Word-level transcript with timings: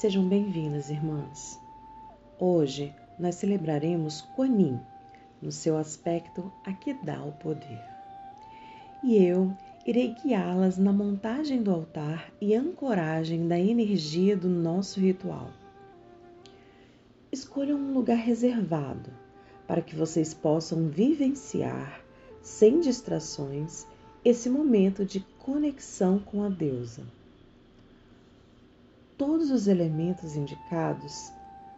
Sejam 0.00 0.26
bem-vindas, 0.26 0.88
irmãs. 0.88 1.60
Hoje 2.38 2.90
nós 3.18 3.34
celebraremos 3.34 4.22
Quanin, 4.34 4.80
no 5.42 5.52
seu 5.52 5.76
aspecto 5.76 6.50
a 6.64 6.72
que 6.72 6.94
dá 6.94 7.22
o 7.22 7.32
poder. 7.32 7.78
E 9.04 9.22
eu 9.22 9.54
irei 9.84 10.14
guiá-las 10.14 10.78
na 10.78 10.90
montagem 10.90 11.62
do 11.62 11.70
altar 11.70 12.32
e 12.40 12.54
ancoragem 12.54 13.46
da 13.46 13.60
energia 13.60 14.34
do 14.34 14.48
nosso 14.48 14.98
ritual. 14.98 15.50
Escolham 17.30 17.78
um 17.78 17.92
lugar 17.92 18.16
reservado 18.16 19.10
para 19.66 19.82
que 19.82 19.94
vocês 19.94 20.32
possam 20.32 20.88
vivenciar, 20.88 22.00
sem 22.40 22.80
distrações, 22.80 23.86
esse 24.24 24.48
momento 24.48 25.04
de 25.04 25.20
conexão 25.38 26.18
com 26.18 26.42
a 26.42 26.48
deusa. 26.48 27.19
Todos 29.20 29.50
os 29.50 29.68
elementos 29.68 30.34
indicados 30.34 31.30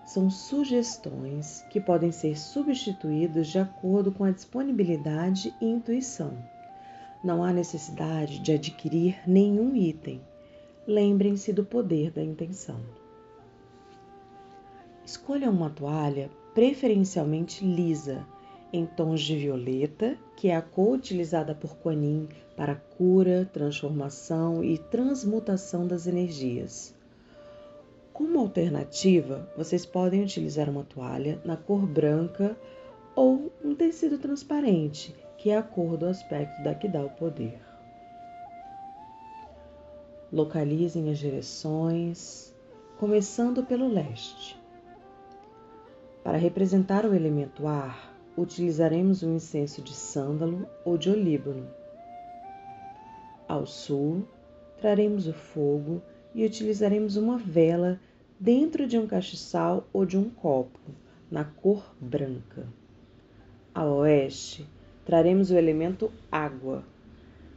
são 0.06 0.30
sugestões 0.30 1.66
que 1.70 1.80
podem 1.80 2.12
ser 2.12 2.38
substituídos 2.38 3.48
de 3.48 3.58
acordo 3.58 4.12
com 4.12 4.22
a 4.22 4.30
disponibilidade 4.30 5.52
e 5.60 5.66
intuição. 5.66 6.38
Não 7.24 7.42
há 7.42 7.52
necessidade 7.52 8.38
de 8.38 8.52
adquirir 8.52 9.18
nenhum 9.26 9.74
item. 9.74 10.20
Lembrem-se 10.86 11.52
do 11.52 11.64
poder 11.64 12.12
da 12.12 12.22
intenção. 12.22 12.78
Escolha 15.04 15.50
uma 15.50 15.68
toalha 15.68 16.30
preferencialmente 16.54 17.64
lisa, 17.64 18.24
em 18.72 18.86
tons 18.86 19.20
de 19.20 19.36
violeta, 19.36 20.16
que 20.36 20.46
é 20.46 20.54
a 20.54 20.62
cor 20.62 20.94
utilizada 20.94 21.56
por 21.56 21.74
Kuan 21.78 22.28
para 22.56 22.76
cura, 22.76 23.50
transformação 23.52 24.62
e 24.62 24.78
transmutação 24.78 25.88
das 25.88 26.06
energias. 26.06 26.94
Como 28.12 28.40
alternativa, 28.40 29.48
vocês 29.56 29.86
podem 29.86 30.22
utilizar 30.22 30.68
uma 30.68 30.84
toalha 30.84 31.40
na 31.44 31.56
cor 31.56 31.86
branca 31.86 32.56
ou 33.14 33.50
um 33.64 33.74
tecido 33.74 34.18
transparente, 34.18 35.14
que 35.38 35.50
é 35.50 35.56
a 35.56 35.62
cor 35.62 35.96
do 35.96 36.06
aspecto 36.06 36.62
da 36.62 36.74
que 36.74 36.88
dá 36.88 37.02
o 37.02 37.10
poder. 37.10 37.58
Localizem 40.30 41.10
as 41.10 41.18
direções, 41.18 42.54
começando 42.98 43.64
pelo 43.64 43.88
leste. 43.88 44.60
Para 46.22 46.38
representar 46.38 47.06
o 47.06 47.14
elemento 47.14 47.66
ar, 47.66 48.14
utilizaremos 48.36 49.22
um 49.22 49.36
incenso 49.36 49.82
de 49.82 49.94
sândalo 49.94 50.66
ou 50.84 50.96
de 50.96 51.10
olíbano. 51.10 51.66
Ao 53.48 53.66
sul, 53.66 54.26
traremos 54.78 55.26
o 55.26 55.32
fogo 55.32 56.02
e 56.34 56.44
utilizaremos 56.44 57.16
uma 57.16 57.38
vela 57.38 58.00
dentro 58.38 58.86
de 58.86 58.98
um 58.98 59.06
castiçal 59.06 59.88
ou 59.92 60.04
de 60.04 60.16
um 60.16 60.28
copo, 60.28 60.80
na 61.30 61.44
cor 61.44 61.94
branca. 62.00 62.66
Ao 63.74 63.98
oeste, 63.98 64.66
traremos 65.04 65.50
o 65.50 65.56
elemento 65.56 66.12
água. 66.30 66.84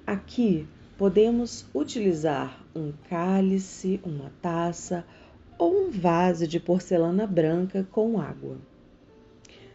Aqui 0.05 0.67
podemos 0.97 1.65
utilizar 1.73 2.63
um 2.75 2.93
cálice, 3.09 3.99
uma 4.03 4.31
taça 4.41 5.05
ou 5.57 5.87
um 5.87 5.89
vaso 5.89 6.47
de 6.47 6.59
porcelana 6.59 7.25
branca 7.25 7.85
com 7.91 8.19
água, 8.19 8.57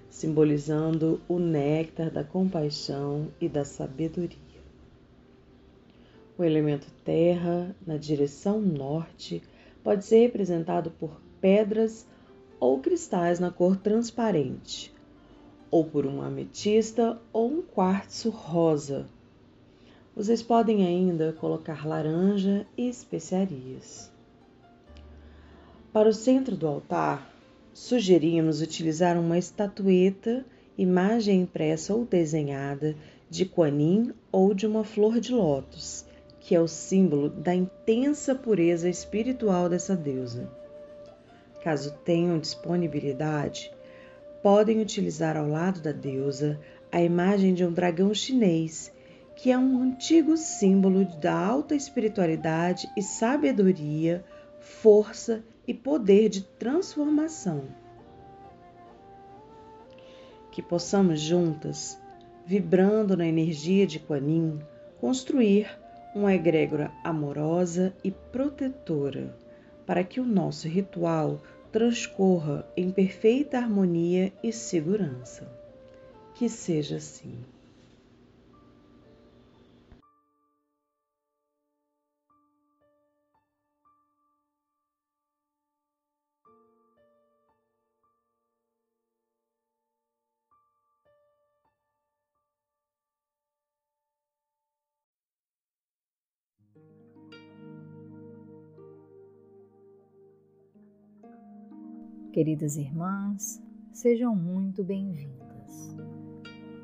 simbolizando 0.09 1.21
o 1.29 1.39
néctar 1.39 2.11
da 2.11 2.23
compaixão 2.23 3.29
e 3.41 3.49
da 3.49 3.65
sabedoria. 3.65 4.50
O 6.41 6.45
elemento 6.45 6.87
terra, 7.05 7.77
na 7.87 7.99
direção 7.99 8.63
norte, 8.63 9.43
pode 9.85 10.07
ser 10.07 10.21
representado 10.21 10.91
por 10.91 11.21
pedras 11.39 12.07
ou 12.59 12.81
cristais 12.81 13.39
na 13.39 13.51
cor 13.51 13.77
transparente, 13.77 14.91
ou 15.71 15.85
por 15.85 16.07
uma 16.07 16.29
ametista 16.29 17.21
ou 17.31 17.47
um 17.47 17.61
quartzo 17.61 18.31
rosa. 18.31 19.07
Vocês 20.17 20.43
podem 20.43 20.87
ainda 20.87 21.35
colocar 21.35 21.87
laranja 21.87 22.67
e 22.75 22.89
especiarias. 22.89 24.11
Para 25.93 26.09
o 26.09 26.15
centro 26.15 26.57
do 26.57 26.67
altar, 26.67 27.31
sugerimos 27.75 28.63
utilizar 28.63 29.21
uma 29.21 29.37
estatueta, 29.37 30.43
imagem 30.79 31.43
impressa 31.43 31.95
ou 31.95 32.07
desenhada 32.07 32.97
de 33.29 33.45
Kuan 33.45 34.15
ou 34.33 34.55
de 34.55 34.67
uma 34.67 34.85
flor 34.85 35.21
de 35.21 35.35
lótus, 35.35 36.09
que 36.41 36.55
é 36.55 36.61
o 36.61 36.67
símbolo 36.67 37.29
da 37.29 37.55
intensa 37.55 38.35
pureza 38.35 38.89
espiritual 38.89 39.69
dessa 39.69 39.95
deusa. 39.95 40.51
Caso 41.63 41.93
tenham 42.03 42.39
disponibilidade, 42.39 43.71
podem 44.43 44.81
utilizar 44.81 45.37
ao 45.37 45.47
lado 45.47 45.81
da 45.81 45.93
deusa 45.93 46.59
a 46.91 47.01
imagem 47.01 47.53
de 47.53 47.65
um 47.65 47.71
dragão 47.71 48.13
chinês, 48.15 48.91
que 49.37 49.53
é 49.53 49.59
um 49.59 49.83
antigo 49.83 50.37
símbolo 50.37 51.05
da 51.05 51.39
alta 51.39 51.75
espiritualidade 51.75 52.91
e 52.97 53.03
sabedoria, 53.03 54.25
força 54.59 55.45
e 55.67 55.75
poder 55.75 56.31
de 56.31 56.43
transformação. 56.43 57.65
Que 60.51 60.63
possamos 60.63 61.21
juntas, 61.21 62.01
vibrando 62.45 63.17
na 63.17 63.27
energia 63.27 63.87
de 63.87 63.99
Kuan 63.99 64.59
construir 65.01 65.69
uma 66.15 66.35
egrégora 66.35 66.93
amorosa 67.05 67.95
e 68.03 68.11
protetora, 68.11 69.37
para 69.87 70.03
que 70.05 70.21
o 70.21 70.25
nosso 70.25 70.69
ritual 70.69 71.41
transcorra 71.73 72.67
em 72.77 72.91
perfeita 72.91 73.59
harmonia 73.59 74.33
e 74.43 74.53
segurança. 74.53 75.51
Que 76.35 76.49
seja 76.49 76.97
assim. 76.97 77.39
Queridas 102.33 102.77
irmãs, 102.77 103.61
sejam 103.93 104.37
muito 104.37 104.85
bem-vindas. 104.85 105.97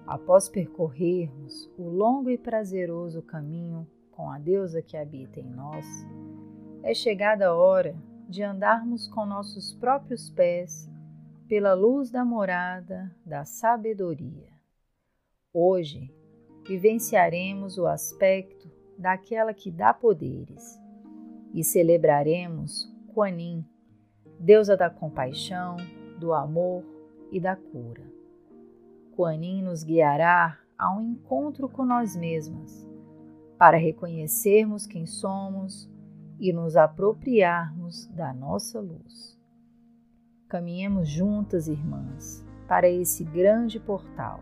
Após 0.05 0.49
percorrermos 0.49 1.71
o 1.79 1.89
longo 1.89 2.29
e 2.29 2.37
prazeroso 2.37 3.23
caminho 3.23 3.87
com 4.11 4.29
a 4.29 4.41
deusa 4.41 4.83
que 4.83 4.97
habita 4.97 5.39
em 5.39 5.49
nós, 5.49 5.87
é 6.83 6.93
chegada 6.93 7.47
a 7.47 7.55
hora 7.55 7.97
de 8.29 8.43
andarmos 8.43 9.07
com 9.07 9.25
nossos 9.25 9.73
próprios 9.73 10.29
pés 10.31 10.91
pela 11.47 11.75
luz 11.75 12.11
da 12.11 12.25
morada 12.25 13.15
da 13.25 13.45
sabedoria. 13.45 14.51
Hoje 15.55 16.13
vivenciaremos 16.67 17.79
o 17.79 17.87
aspecto 17.87 18.69
daquela 18.99 19.55
que 19.55 19.71
dá 19.71 19.95
poderes 19.95 20.77
e 21.55 21.63
celebraremos 21.63 22.93
Kuan 23.15 23.65
deusa 24.39 24.77
da 24.77 24.91
compaixão, 24.91 25.77
do 26.19 26.33
amor 26.33 26.85
e 27.31 27.41
da 27.41 27.57
cura. 27.57 28.05
Kuan 29.15 29.35
Yin 29.35 29.63
nos 29.63 29.83
guiará 29.83 30.59
a 30.79 30.95
um 30.95 31.01
encontro 31.01 31.69
com 31.69 31.85
nós 31.85 32.15
mesmas, 32.15 32.87
para 33.59 33.79
reconhecermos 33.79 34.87
quem 34.87 35.07
somos 35.07 35.91
e 36.39 36.53
nos 36.53 36.77
apropriarmos 36.77 38.07
da 38.09 38.35
nossa 38.35 38.79
luz. 38.79 39.39
Caminhemos 40.49 41.09
juntas, 41.09 41.67
irmãs, 41.67 42.45
para 42.69 42.89
esse 42.89 43.25
grande 43.25 43.81
portal 43.81 44.41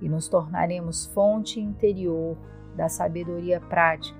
e 0.00 0.08
nos 0.08 0.28
tornaremos 0.28 1.06
fonte 1.06 1.60
interior 1.60 2.36
da 2.74 2.88
sabedoria 2.88 3.60
prática, 3.60 4.18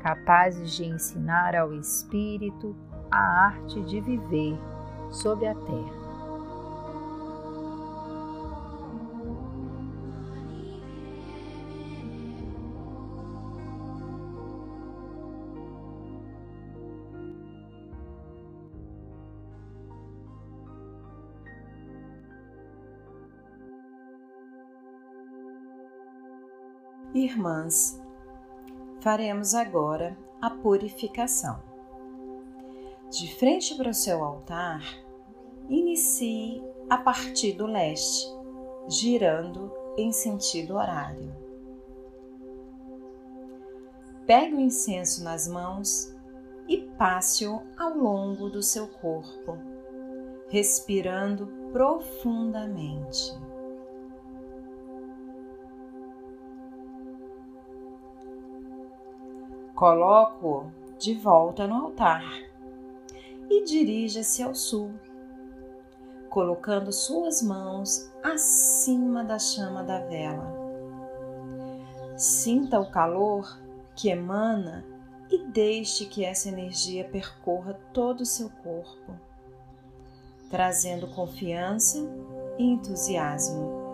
capazes 0.00 0.72
de 0.76 0.84
ensinar 0.84 1.56
ao 1.56 1.74
espírito 1.74 2.76
a 3.10 3.46
arte 3.46 3.80
de 3.82 4.00
viver 4.00 4.58
sobre 5.10 5.46
a 5.46 5.54
terra. 5.54 6.04
Irmãs, 27.14 28.02
faremos 29.00 29.54
agora 29.54 30.16
a 30.42 30.50
purificação. 30.50 31.73
De 33.14 33.32
frente 33.32 33.76
para 33.76 33.90
o 33.90 33.94
seu 33.94 34.24
altar, 34.24 34.82
inicie 35.68 36.60
a 36.90 36.98
partir 36.98 37.52
do 37.52 37.64
leste, 37.64 38.26
girando 38.88 39.72
em 39.96 40.10
sentido 40.10 40.74
horário. 40.74 41.32
Pegue 44.26 44.56
o 44.56 44.60
incenso 44.60 45.22
nas 45.22 45.46
mãos 45.46 46.12
e 46.66 46.78
passe-o 46.98 47.62
ao 47.78 47.96
longo 47.96 48.50
do 48.50 48.60
seu 48.60 48.88
corpo, 48.88 49.58
respirando 50.48 51.46
profundamente. 51.70 53.32
Coloco-o 59.72 60.72
de 60.98 61.14
volta 61.14 61.68
no 61.68 61.76
altar 61.76 62.53
e 63.48 63.64
dirija-se 63.64 64.42
ao 64.42 64.54
sul, 64.54 64.92
colocando 66.28 66.92
suas 66.92 67.42
mãos 67.42 68.10
acima 68.22 69.22
da 69.22 69.38
chama 69.38 69.82
da 69.82 70.00
vela. 70.00 70.52
Sinta 72.16 72.80
o 72.80 72.90
calor 72.90 73.58
que 73.94 74.08
emana 74.08 74.84
e 75.30 75.38
deixe 75.46 76.06
que 76.06 76.24
essa 76.24 76.48
energia 76.48 77.04
percorra 77.04 77.74
todo 77.92 78.20
o 78.20 78.26
seu 78.26 78.48
corpo, 78.62 79.18
trazendo 80.50 81.08
confiança 81.08 81.98
e 82.58 82.64
entusiasmo. 82.64 83.84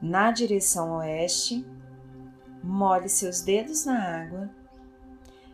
Na 0.00 0.30
direção 0.30 0.98
oeste, 0.98 1.66
molhe 2.68 3.08
seus 3.08 3.40
dedos 3.40 3.86
na 3.86 3.98
água, 3.98 4.50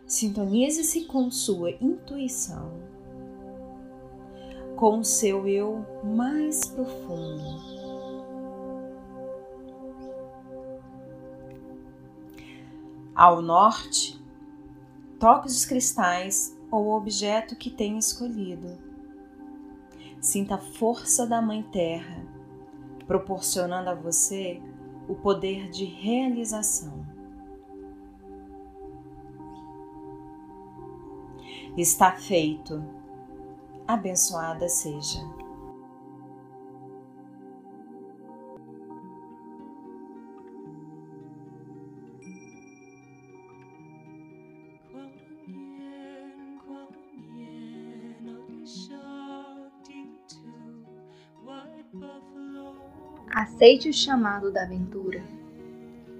sintonize-se 0.05 1.05
com 1.05 1.31
sua 1.31 1.71
intuição, 1.71 2.73
com 4.75 4.99
o 4.99 5.05
seu 5.05 5.47
eu 5.47 5.85
mais 6.03 6.65
profundo. 6.65 7.73
Ao 13.15 13.41
norte, 13.41 14.21
toque 15.17 15.47
os 15.47 15.63
cristais 15.63 16.59
ou 16.69 16.87
o 16.87 16.97
objeto 16.97 17.55
que 17.55 17.69
tenha 17.69 17.97
escolhido. 17.97 18.77
Sinta 20.19 20.55
a 20.55 20.57
força 20.57 21.25
da 21.25 21.41
Mãe 21.41 21.63
Terra, 21.63 22.21
proporcionando 23.07 23.89
a 23.89 23.95
você 23.95 24.61
o 25.07 25.15
poder 25.15 25.69
de 25.69 25.85
realização. 25.85 27.05
Está 31.77 32.13
feito. 32.13 32.83
Abençoada 33.87 34.67
seja. 34.69 35.19
Aceite 53.35 53.89
o 53.89 53.93
chamado 53.93 54.49
da 54.49 54.63
aventura 54.63 55.21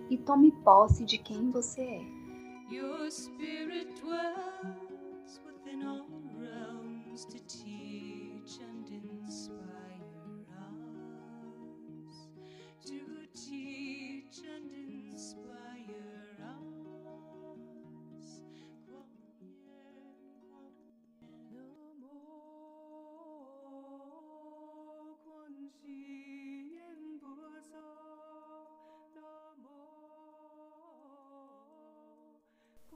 e 0.10 0.18
tome 0.18 0.52
posse 0.52 1.06
de 1.06 1.18
quem 1.18 1.50
você 1.50 1.80
é. 1.82 2.02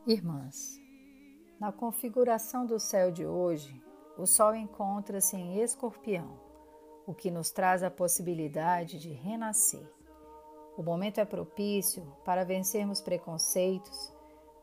Irmãs, 0.09 0.81
na 1.59 1.71
configuração 1.71 2.65
do 2.65 2.79
céu 2.79 3.11
de 3.11 3.27
hoje, 3.27 3.79
o 4.17 4.25
Sol 4.25 4.55
encontra-se 4.55 5.37
em 5.37 5.61
Escorpião, 5.61 6.39
o 7.05 7.13
que 7.13 7.29
nos 7.29 7.51
traz 7.51 7.83
a 7.83 7.91
possibilidade 7.91 8.97
de 8.97 9.11
renascer. 9.11 9.87
O 10.75 10.81
momento 10.81 11.19
é 11.19 11.25
propício 11.25 12.11
para 12.25 12.43
vencermos 12.43 13.01
preconceitos, 13.01 14.11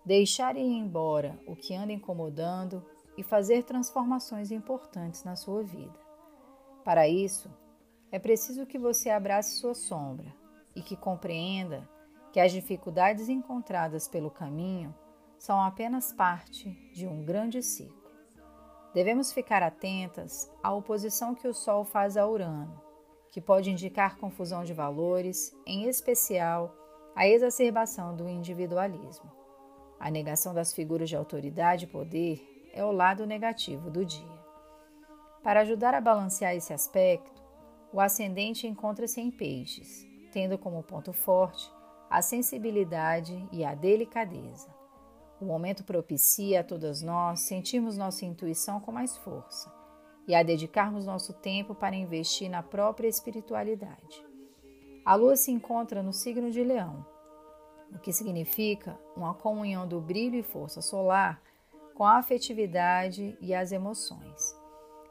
deixar 0.05 0.57
ir 0.57 0.67
embora 0.67 1.39
o 1.47 1.55
que 1.55 1.77
anda 1.77 1.93
incomodando 1.93 2.85
e 3.17 3.23
fazer 3.23 3.63
transformações 3.63 4.51
importantes 4.51 5.23
na 5.23 5.37
sua 5.37 5.63
vida. 5.63 5.97
Para 6.83 7.07
isso, 7.07 7.49
é 8.11 8.19
preciso 8.19 8.67
que 8.67 8.81
você 8.81 9.11
abrace 9.11 9.61
sua 9.61 9.75
sombra 9.75 10.35
e 10.75 10.83
que 10.83 10.97
compreenda 10.97 11.89
que 12.33 12.41
as 12.41 12.51
dificuldades 12.51 13.29
encontradas 13.29 14.09
pelo 14.09 14.29
caminho 14.29 14.93
são 15.39 15.61
apenas 15.61 16.13
parte 16.13 16.71
de 16.93 17.07
um 17.07 17.25
grande 17.25 17.63
ciclo. 17.63 18.11
Devemos 18.95 19.33
ficar 19.33 19.63
atentas 19.63 20.51
à 20.63 20.73
oposição 20.73 21.35
que 21.35 21.47
o 21.47 21.53
Sol 21.53 21.85
faz 21.85 22.17
a 22.17 22.27
Urano, 22.27 22.81
que 23.31 23.41
pode 23.41 23.71
indicar 23.71 24.17
confusão 24.17 24.65
de 24.65 24.73
valores, 24.73 25.55
em 25.67 25.85
especial 25.85 26.75
a 27.15 27.29
exacerbação 27.29 28.17
do 28.17 28.29
individualismo. 28.29 29.31
A 30.01 30.11
negação 30.11 30.55
das 30.55 30.73
figuras 30.73 31.09
de 31.09 31.17
autoridade 31.17 31.85
e 31.85 31.89
poder 31.89 32.71
é 32.73 32.85
o 32.85 32.93
lado 32.93 33.27
negativo 33.27 33.91
do 33.91 34.05
dia. 34.05 34.37
Para 35.43 35.61
ajudar 35.61 35.95
a 35.95 36.01
balancear 36.01 36.55
esse 36.55 36.73
aspecto, 36.73 37.43
o 37.93 38.01
ascendente 38.01 38.67
encontra-se 38.67 39.21
em 39.21 39.31
peixes, 39.31 40.07
tendo 40.33 40.59
como 40.59 40.83
ponto 40.83 41.13
forte 41.13 41.71
a 42.11 42.21
sensibilidade 42.21 43.49
e 43.51 43.65
a 43.65 43.75
delicadeza. 43.75 44.76
O 45.41 45.45
momento 45.45 45.85
propicia 45.85 46.61
a 46.61 46.65
todas 46.65 47.03
nós 47.03 47.41
sentirmos 47.41 47.99
nossa 47.99 48.25
intuição 48.25 48.81
com 48.81 48.91
mais 48.91 49.17
força 49.19 49.71
e 50.27 50.35
a 50.35 50.43
dedicarmos 50.43 51.05
nosso 51.05 51.35
tempo 51.35 51.75
para 51.75 51.95
investir 51.95 52.49
na 52.49 52.63
própria 52.63 53.07
espiritualidade. 53.07 54.25
A 55.05 55.15
lua 55.15 55.37
se 55.37 55.51
encontra 55.51 56.03
no 56.03 56.13
signo 56.13 56.51
de 56.51 56.65
Leão, 56.65 57.07
o 57.93 57.99
que 57.99 58.13
significa 58.13 58.99
uma 59.15 59.35
comunhão 59.35 59.87
do 59.87 60.01
brilho 60.01 60.37
e 60.37 60.43
força 60.43 60.81
solar 60.81 61.41
com 61.95 62.05
a 62.05 62.17
afetividade 62.17 63.37
e 63.41 63.55
as 63.55 63.73
emoções. 63.73 64.57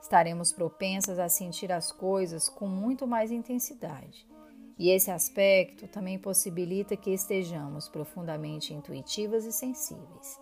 Estaremos 0.01 0.51
propensas 0.51 1.19
a 1.19 1.29
sentir 1.29 1.71
as 1.71 1.91
coisas 1.91 2.49
com 2.49 2.67
muito 2.67 3.07
mais 3.07 3.31
intensidade 3.31 4.27
e 4.77 4.89
esse 4.89 5.09
aspecto 5.09 5.87
também 5.87 6.19
possibilita 6.19 6.97
que 6.97 7.11
estejamos 7.11 7.87
profundamente 7.87 8.73
intuitivas 8.73 9.45
e 9.45 9.51
sensíveis. 9.51 10.39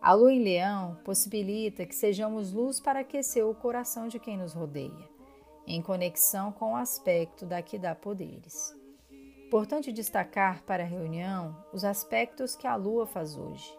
A 0.00 0.14
lua 0.14 0.32
em 0.32 0.42
leão 0.42 0.96
possibilita 1.04 1.84
que 1.84 1.94
sejamos 1.94 2.52
luz 2.52 2.80
para 2.80 3.00
aquecer 3.00 3.46
o 3.46 3.54
coração 3.54 4.08
de 4.08 4.18
quem 4.18 4.38
nos 4.38 4.54
rodeia, 4.54 5.08
em 5.66 5.82
conexão 5.82 6.50
com 6.52 6.72
o 6.72 6.76
aspecto 6.76 7.44
da 7.44 7.60
que 7.60 7.78
dá 7.78 7.94
poderes. 7.94 8.74
Importante 9.46 9.92
destacar 9.92 10.62
para 10.62 10.84
a 10.84 10.86
reunião 10.86 11.54
os 11.70 11.84
aspectos 11.84 12.56
que 12.56 12.66
a 12.66 12.76
lua 12.76 13.06
faz 13.06 13.36
hoje. 13.36 13.78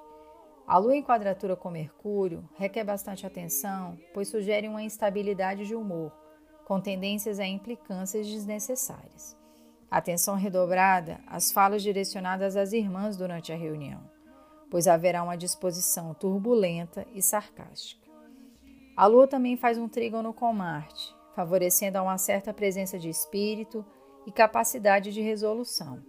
A 0.67 0.77
lua 0.77 0.95
em 0.95 1.01
quadratura 1.01 1.55
com 1.55 1.71
Mercúrio 1.71 2.47
requer 2.55 2.83
bastante 2.83 3.25
atenção, 3.25 3.97
pois 4.13 4.27
sugere 4.27 4.67
uma 4.67 4.83
instabilidade 4.83 5.65
de 5.65 5.73
humor, 5.73 6.11
com 6.65 6.79
tendências 6.79 7.39
a 7.39 7.47
implicâncias 7.47 8.27
desnecessárias. 8.27 9.40
Atenção 9.91 10.35
redobrada 10.35 11.19
às 11.27 11.51
falas 11.51 11.83
direcionadas 11.83 12.55
às 12.55 12.71
irmãs 12.71 13.17
durante 13.17 13.51
a 13.51 13.57
reunião, 13.57 14.01
pois 14.69 14.87
haverá 14.87 15.21
uma 15.21 15.35
disposição 15.35 16.13
turbulenta 16.13 17.05
e 17.13 17.21
sarcástica. 17.21 18.09
A 18.95 19.05
Lua 19.05 19.27
também 19.27 19.57
faz 19.57 19.77
um 19.77 19.89
trígono 19.89 20.33
com 20.33 20.53
Marte, 20.53 21.13
favorecendo 21.35 22.01
uma 22.01 22.17
certa 22.17 22.53
presença 22.53 22.97
de 22.97 23.09
espírito 23.09 23.85
e 24.25 24.31
capacidade 24.31 25.11
de 25.11 25.19
resolução, 25.19 26.01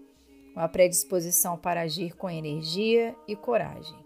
uma 0.55 0.69
predisposição 0.69 1.59
para 1.59 1.81
agir 1.81 2.15
com 2.15 2.31
energia 2.31 3.17
e 3.27 3.35
coragem. 3.35 3.99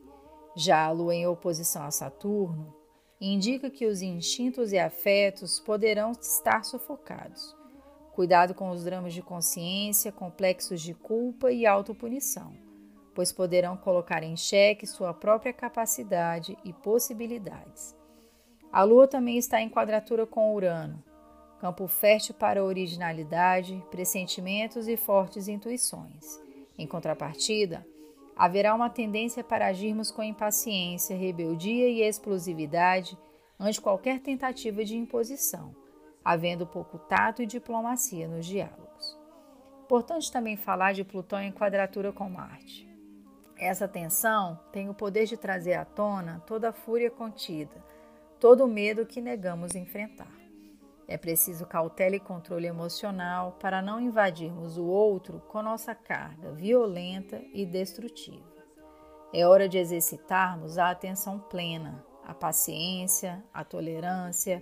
Já 0.57 0.87
a 0.87 0.91
Lua 0.91 1.15
em 1.15 1.27
oposição 1.27 1.83
a 1.83 1.91
Saturno 1.91 2.75
indica 3.21 3.69
que 3.69 3.85
os 3.85 4.01
instintos 4.01 4.73
e 4.73 4.79
afetos 4.79 5.61
poderão 5.61 6.13
estar 6.13 6.65
sufocados 6.65 7.55
Cuidado 8.17 8.55
com 8.55 8.71
os 8.71 8.83
dramas 8.83 9.13
de 9.13 9.21
consciência, 9.21 10.11
complexos 10.11 10.81
de 10.81 10.95
culpa 10.95 11.53
e 11.53 11.67
autopunição, 11.67 12.55
pois 13.15 13.31
poderão 13.31 13.77
colocar 13.77 14.23
em 14.23 14.35
xeque 14.35 14.87
sua 14.87 15.13
própria 15.13 15.53
capacidade 15.53 16.57
e 16.65 16.73
possibilidades. 16.73 17.95
A 18.73 18.83
Lua 18.85 19.07
também 19.07 19.37
está 19.37 19.61
em 19.61 19.69
quadratura 19.69 20.25
com 20.27 20.55
Urano, 20.55 21.05
campo 21.61 21.87
fértil 21.87 22.35
para 22.35 22.65
originalidade, 22.65 23.85
pressentimentos 23.91 24.89
e 24.89 24.97
fortes 24.97 25.47
intuições. 25.47 26.41
Em 26.79 26.87
contrapartida, 26.87 27.87
haverá 28.35 28.75
uma 28.75 28.89
tendência 28.89 29.45
para 29.45 29.67
agirmos 29.67 30.11
com 30.11 30.23
impaciência, 30.23 31.15
rebeldia 31.15 31.91
e 31.91 32.01
explosividade 32.01 33.15
ante 33.61 33.79
qualquer 33.79 34.21
tentativa 34.21 34.83
de 34.87 34.97
imposição, 34.97 35.75
havendo 36.27 36.67
pouco 36.67 36.99
tato 36.99 37.41
e 37.41 37.47
diplomacia 37.47 38.27
nos 38.27 38.45
diálogos. 38.45 39.17
Importante 39.85 40.33
também 40.33 40.57
falar 40.57 40.93
de 40.93 41.05
Plutão 41.05 41.41
em 41.41 41.53
quadratura 41.53 42.13
com 42.13 42.29
Marte. 42.29 42.85
Essa 43.57 43.87
tensão 43.87 44.59
tem 44.73 44.89
o 44.89 44.95
poder 44.95 45.27
de 45.27 45.37
trazer 45.37 45.75
à 45.75 45.85
tona 45.85 46.43
toda 46.45 46.71
a 46.71 46.73
fúria 46.73 47.13
contida, 47.13 47.77
todo 48.41 48.65
o 48.65 48.69
medo 48.69 49.07
que 49.07 49.21
negamos 49.21 49.77
enfrentar. 49.77 50.35
É 51.07 51.17
preciso 51.17 51.65
cautela 51.65 52.17
e 52.17 52.21
controle 52.21 52.67
emocional 52.67 53.57
para 53.61 53.81
não 53.81 54.01
invadirmos 54.01 54.77
o 54.77 54.85
outro 54.85 55.39
com 55.47 55.63
nossa 55.63 55.95
carga 55.95 56.51
violenta 56.51 57.41
e 57.55 57.65
destrutiva. 57.65 58.53
É 59.33 59.47
hora 59.47 59.69
de 59.69 59.79
exercitarmos 59.79 60.77
a 60.77 60.91
atenção 60.91 61.39
plena, 61.39 62.05
a 62.25 62.35
paciência, 62.35 63.45
a 63.55 63.63
tolerância, 63.63 64.61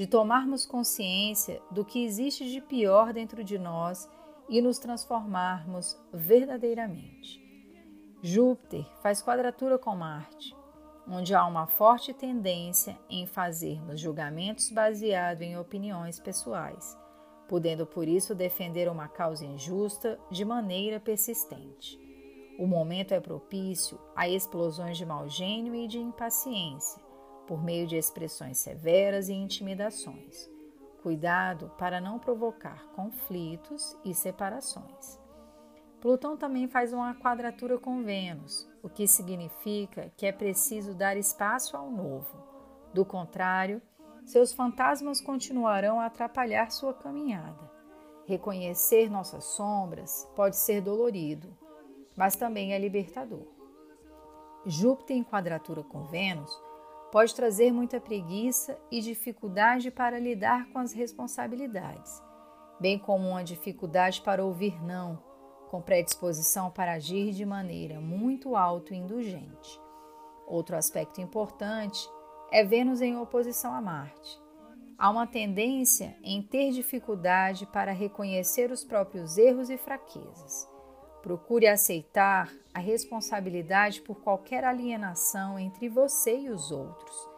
de 0.00 0.06
tomarmos 0.06 0.64
consciência 0.64 1.60
do 1.70 1.84
que 1.84 2.02
existe 2.02 2.50
de 2.50 2.58
pior 2.62 3.12
dentro 3.12 3.44
de 3.44 3.58
nós 3.58 4.08
e 4.48 4.62
nos 4.62 4.78
transformarmos 4.78 5.94
verdadeiramente. 6.10 7.38
Júpiter 8.22 8.86
faz 9.02 9.22
quadratura 9.22 9.78
com 9.78 9.94
Marte, 9.94 10.56
onde 11.06 11.34
há 11.34 11.44
uma 11.44 11.66
forte 11.66 12.14
tendência 12.14 12.98
em 13.10 13.26
fazermos 13.26 14.00
julgamentos 14.00 14.70
baseados 14.70 15.42
em 15.42 15.58
opiniões 15.58 16.18
pessoais, 16.18 16.96
podendo 17.46 17.84
por 17.84 18.08
isso 18.08 18.34
defender 18.34 18.88
uma 18.88 19.06
causa 19.06 19.44
injusta 19.44 20.18
de 20.30 20.46
maneira 20.46 20.98
persistente. 20.98 22.00
O 22.58 22.66
momento 22.66 23.12
é 23.12 23.20
propício 23.20 24.00
a 24.16 24.26
explosões 24.26 24.96
de 24.96 25.04
mau 25.04 25.28
gênio 25.28 25.74
e 25.74 25.86
de 25.86 25.98
impaciência, 25.98 27.09
por 27.46 27.62
meio 27.62 27.86
de 27.86 27.96
expressões 27.96 28.58
severas 28.58 29.28
e 29.28 29.32
intimidações. 29.32 30.50
Cuidado 31.02 31.72
para 31.78 32.00
não 32.00 32.18
provocar 32.18 32.86
conflitos 32.94 33.96
e 34.04 34.14
separações. 34.14 35.18
Plutão 36.00 36.36
também 36.36 36.66
faz 36.66 36.92
uma 36.92 37.14
quadratura 37.14 37.78
com 37.78 38.02
Vênus, 38.02 38.68
o 38.82 38.88
que 38.88 39.06
significa 39.06 40.10
que 40.16 40.26
é 40.26 40.32
preciso 40.32 40.94
dar 40.94 41.16
espaço 41.16 41.76
ao 41.76 41.90
novo. 41.90 42.42
Do 42.94 43.04
contrário, 43.04 43.82
seus 44.24 44.52
fantasmas 44.52 45.20
continuarão 45.20 46.00
a 46.00 46.06
atrapalhar 46.06 46.70
sua 46.70 46.94
caminhada. 46.94 47.70
Reconhecer 48.26 49.10
nossas 49.10 49.44
sombras 49.44 50.30
pode 50.36 50.56
ser 50.56 50.80
dolorido, 50.80 51.56
mas 52.16 52.36
também 52.36 52.72
é 52.72 52.78
libertador. 52.78 53.46
Júpiter 54.64 55.16
em 55.16 55.24
quadratura 55.24 55.82
com 55.82 56.04
Vênus 56.04 56.50
pode 57.10 57.34
trazer 57.34 57.72
muita 57.72 58.00
preguiça 58.00 58.78
e 58.90 59.00
dificuldade 59.00 59.90
para 59.90 60.18
lidar 60.18 60.68
com 60.70 60.78
as 60.78 60.92
responsabilidades, 60.92 62.22
bem 62.80 62.98
como 62.98 63.28
uma 63.28 63.44
dificuldade 63.44 64.20
para 64.22 64.44
ouvir 64.44 64.82
não 64.82 65.30
com 65.70 65.80
predisposição 65.80 66.68
para 66.68 66.94
agir 66.94 67.32
de 67.32 67.46
maneira 67.46 68.00
muito 68.00 68.56
autoindulgente. 68.56 69.80
Outro 70.44 70.76
aspecto 70.76 71.20
importante 71.20 72.10
é 72.50 72.64
Vênus 72.64 73.00
em 73.00 73.16
oposição 73.16 73.72
a 73.72 73.80
Marte. 73.80 74.40
Há 74.98 75.08
uma 75.08 75.28
tendência 75.28 76.16
em 76.24 76.42
ter 76.42 76.72
dificuldade 76.72 77.66
para 77.66 77.92
reconhecer 77.92 78.72
os 78.72 78.82
próprios 78.82 79.38
erros 79.38 79.70
e 79.70 79.78
fraquezas. 79.78 80.68
Procure 81.22 81.66
aceitar 81.66 82.50
a 82.72 82.78
responsabilidade 82.78 84.00
por 84.00 84.20
qualquer 84.20 84.64
alienação 84.64 85.58
entre 85.58 85.88
você 85.88 86.38
e 86.38 86.50
os 86.50 86.70
outros. 86.70 87.28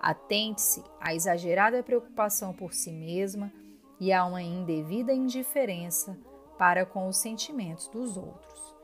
Atente-se 0.00 0.82
à 1.00 1.14
exagerada 1.14 1.82
preocupação 1.82 2.52
por 2.52 2.72
si 2.72 2.92
mesma 2.92 3.52
e 3.98 4.12
a 4.12 4.24
uma 4.24 4.42
indevida 4.42 5.12
indiferença 5.12 6.18
para 6.58 6.84
com 6.84 7.08
os 7.08 7.16
sentimentos 7.16 7.88
dos 7.88 8.16
outros. 8.16 8.76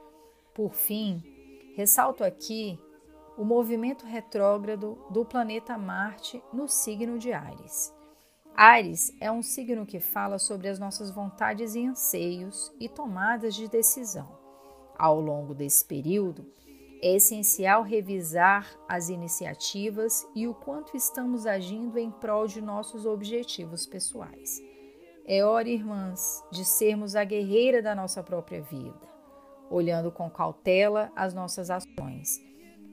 Por 0.55 0.73
fim, 0.73 1.23
ressalto 1.77 2.25
aqui 2.25 2.79
o 3.37 3.45
movimento 3.45 4.05
retrógrado 4.05 4.99
do 5.11 5.25
planeta 5.25 5.79
Marte 5.79 6.43
no 6.53 6.67
signo 6.67 7.19
de 7.19 7.33
Ares. 7.33 7.95
Ares 8.57 9.15
é 9.21 9.31
um 9.31 9.43
signo 9.43 9.87
que 9.87 10.01
fala 10.01 10.41
sobre 10.41 10.67
as 10.67 10.81
nossas 10.81 11.13
vontades 11.13 11.77
e 11.77 11.87
anseios 11.87 12.73
e 12.81 12.89
tomadas 12.89 13.55
de 13.55 13.69
decisão. 13.69 14.38
Ao 14.99 15.21
longo 15.21 15.55
desse 15.55 15.85
período, 15.85 16.45
é 17.01 17.15
essencial 17.15 17.85
revisar 17.85 18.69
as 18.89 19.09
iniciativas 19.09 20.27
e 20.35 20.49
o 20.49 20.55
quanto 20.55 20.97
estamos 20.97 21.47
agindo 21.47 21.97
em 21.97 22.11
prol 22.11 22.49
de 22.49 22.61
nossos 22.61 23.07
objetivos 23.07 23.87
pessoais. 23.87 24.61
É 25.25 25.45
hora, 25.45 25.69
irmãs, 25.69 26.43
de 26.51 26.65
sermos 26.65 27.15
a 27.15 27.23
guerreira 27.23 27.81
da 27.81 27.95
nossa 27.95 28.23
própria 28.23 28.63
vida, 28.63 28.99
olhando 29.71 30.11
com 30.11 30.29
cautela 30.29 31.13
as 31.15 31.33
nossas 31.33 31.71
ações, 31.71 32.43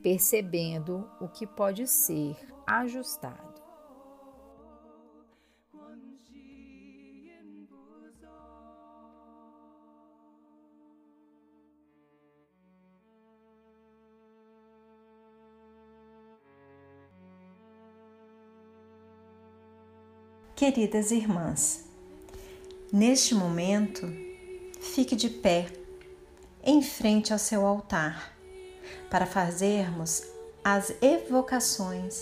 percebendo 0.03 1.09
o 1.19 1.27
que 1.27 1.47
pode 1.47 1.87
ser 1.87 2.35
ajustado. 2.67 3.44
Queridas 20.65 21.11
irmãs, 21.11 21.85
Neste 22.91 23.35
momento, 23.35 24.11
fique 24.81 25.15
de 25.15 25.29
pé 25.29 25.67
em 26.63 26.81
frente 26.81 27.31
ao 27.31 27.37
seu 27.37 27.63
altar 27.63 28.35
para 29.07 29.27
fazermos 29.27 30.23
as 30.63 30.91
evocações, 31.03 32.19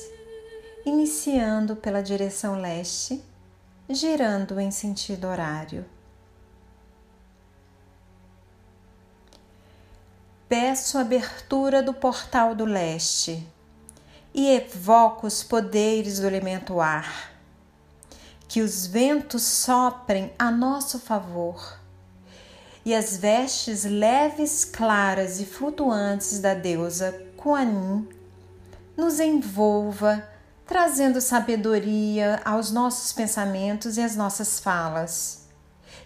iniciando 0.85 1.77
pela 1.77 2.03
direção 2.03 2.59
leste, 2.59 3.23
girando 3.89 4.59
em 4.59 4.71
sentido 4.71 5.25
horário. 5.25 5.85
Peço 10.49 10.97
abertura 10.97 11.81
do 11.81 11.93
portal 11.93 12.53
do 12.53 12.65
leste 12.65 13.47
e 14.33 14.49
evoco 14.49 15.27
os 15.27 15.41
poderes 15.41 16.19
do 16.19 16.27
elemento 16.27 16.81
ar 16.81 17.32
que 18.53 18.61
os 18.61 18.85
ventos 18.85 19.41
soprem 19.41 20.31
a 20.37 20.51
nosso 20.51 20.99
favor 20.99 21.79
e 22.85 22.93
as 22.93 23.17
vestes 23.17 23.83
leves, 23.83 24.63
claras 24.63 25.39
e 25.39 25.45
flutuantes 25.45 26.37
da 26.37 26.53
deusa 26.53 27.19
Kuan 27.35 28.05
nos 28.95 29.19
envolva, 29.19 30.23
trazendo 30.67 31.19
sabedoria 31.19 32.39
aos 32.45 32.69
nossos 32.69 33.11
pensamentos 33.11 33.97
e 33.97 34.01
às 34.01 34.15
nossas 34.15 34.59
falas. 34.59 35.47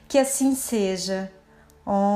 Que 0.08 0.18
assim 0.18 0.56
seja. 0.56 1.30
Om. 1.86 2.08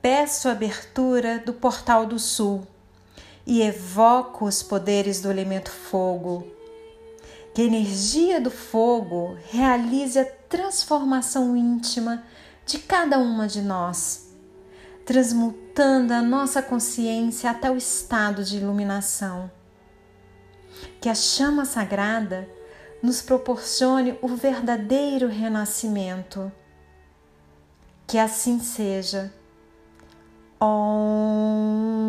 Peço 0.00 0.48
abertura 0.48 1.40
do 1.40 1.52
portal 1.52 2.06
do 2.06 2.20
sul 2.20 2.64
e 3.46 3.62
evoco 3.62 4.46
os 4.46 4.62
poderes 4.62 5.20
do 5.20 5.30
elemento 5.30 5.70
fogo. 5.70 6.46
Que 7.54 7.62
a 7.62 7.66
energia 7.66 8.40
do 8.40 8.50
fogo 8.50 9.36
realize 9.50 10.18
a 10.18 10.24
transformação 10.24 11.56
íntima 11.56 12.24
de 12.66 12.78
cada 12.78 13.18
uma 13.18 13.46
de 13.46 13.62
nós, 13.62 14.32
transmutando 15.04 16.12
a 16.12 16.22
nossa 16.22 16.62
consciência 16.62 17.50
até 17.50 17.70
o 17.70 17.76
estado 17.76 18.42
de 18.42 18.56
iluminação. 18.56 19.50
Que 21.00 21.08
a 21.08 21.14
chama 21.14 21.64
sagrada 21.64 22.48
nos 23.02 23.20
proporcione 23.20 24.18
o 24.22 24.28
verdadeiro 24.28 25.28
renascimento. 25.28 26.50
Que 28.06 28.18
assim 28.18 28.58
seja. 28.58 29.32
Om. 30.60 32.04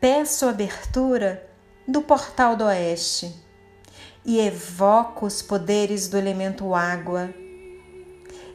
Peço 0.00 0.46
abertura 0.46 1.48
do 1.86 2.02
portal 2.02 2.54
do 2.54 2.64
oeste 2.64 3.34
e 4.24 4.38
evoco 4.38 5.26
os 5.26 5.42
poderes 5.42 6.08
do 6.08 6.16
elemento 6.16 6.74
água. 6.74 7.32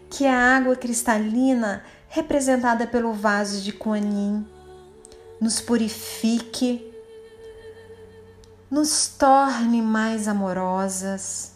Que 0.10 0.28
a 0.28 0.58
água 0.58 0.76
cristalina, 0.76 1.84
representada 2.08 2.86
pelo 2.86 3.12
vaso 3.14 3.62
de 3.62 3.72
Kuan 3.74 3.98
Yin, 3.98 4.48
nos 5.42 5.60
purifique, 5.60 6.94
nos 8.70 9.08
torne 9.08 9.82
mais 9.82 10.28
amorosas. 10.28 11.54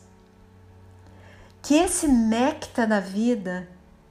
Que 1.62 1.75
esse 1.75 2.08
néctar 2.08 2.88
da 2.88 3.00
vida 3.00 3.67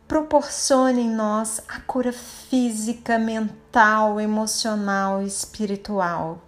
proporcione 0.07 1.03
em 1.03 1.11
nós 1.11 1.61
a 1.67 1.81
cura 1.81 2.13
física, 2.13 3.19
mental, 3.19 3.66
emocional 4.21 5.23
e 5.23 5.27
espiritual. 5.27 6.43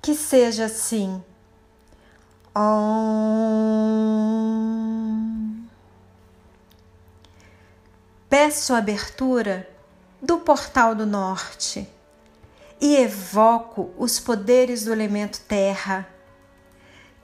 Que 0.00 0.14
seja 0.14 0.64
assim. 0.66 1.22
Om. 2.54 4.06
Peço 8.28 8.72
a 8.72 8.78
abertura 8.78 9.68
do 10.22 10.38
portal 10.38 10.94
do 10.94 11.04
norte 11.04 11.88
e 12.80 12.96
evoco 12.96 13.90
os 13.98 14.18
poderes 14.18 14.84
do 14.84 14.92
elemento 14.92 15.40
terra. 15.46 16.08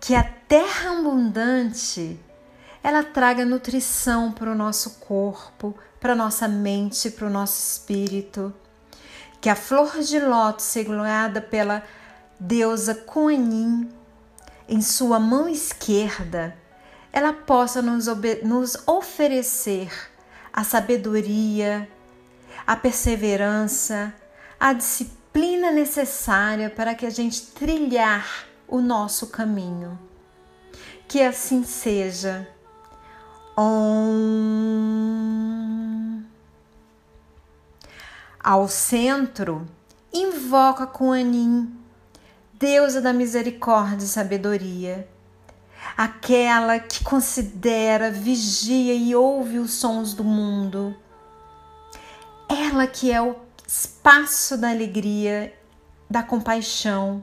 Que 0.01 0.15
a 0.15 0.23
terra 0.25 0.99
abundante 0.99 2.21
ela 2.83 3.05
traga 3.05 3.45
nutrição 3.45 4.33
para 4.33 4.51
o 4.51 4.55
nosso 4.55 4.99
corpo, 5.01 5.75
para 6.01 6.15
nossa 6.15 6.49
mente, 6.49 7.11
para 7.11 7.27
o 7.27 7.31
nosso 7.31 7.59
espírito. 7.59 8.53
Que 9.41 9.49
a 9.49 9.55
flor 9.55 10.01
de 10.01 10.19
lótus, 10.19 10.67
segurada 10.67 11.41
pela 11.41 11.83
deusa 12.39 12.95
Kuan 12.95 13.89
em 14.69 14.81
sua 14.81 15.21
mão 15.21 15.49
esquerda, 15.49 16.57
ela 17.13 17.33
possa 17.33 17.83
nos, 17.83 18.07
nos 18.43 18.77
oferecer 18.87 19.91
a 20.53 20.65
sabedoria, 20.65 21.89
a 22.67 22.75
perseverança, 22.75 24.15
a 24.59 24.73
disciplina 24.73 25.71
necessária 25.71 26.71
para 26.71 26.95
que 26.95 27.07
a 27.07 27.11
gente 27.11 27.47
trilhar 27.49 28.47
o 28.67 28.81
nosso 28.81 29.29
caminho. 29.29 29.99
Que 31.07 31.23
assim 31.23 31.65
seja. 31.65 32.49
Om. 33.55 35.43
Ao 38.43 38.67
centro, 38.67 39.67
invoca 40.13 40.87
Kuan 40.87 41.69
deusa 42.55 43.03
da 43.03 43.13
misericórdia 43.13 44.05
e 44.05 44.09
sabedoria, 44.09 45.07
aquela 45.97 46.79
que 46.79 47.05
considera, 47.05 48.11
vigia 48.11 48.95
e 48.95 49.15
ouve 49.15 49.59
os 49.59 49.75
sons 49.75 50.15
do 50.15 50.25
mundo, 50.25 50.97
ela 52.49 52.87
que 52.87 53.13
é 53.13 53.21
o 53.21 53.37
espaço 53.67 54.57
da 54.57 54.71
alegria, 54.71 55.53
da 56.09 56.23
compaixão, 56.23 57.23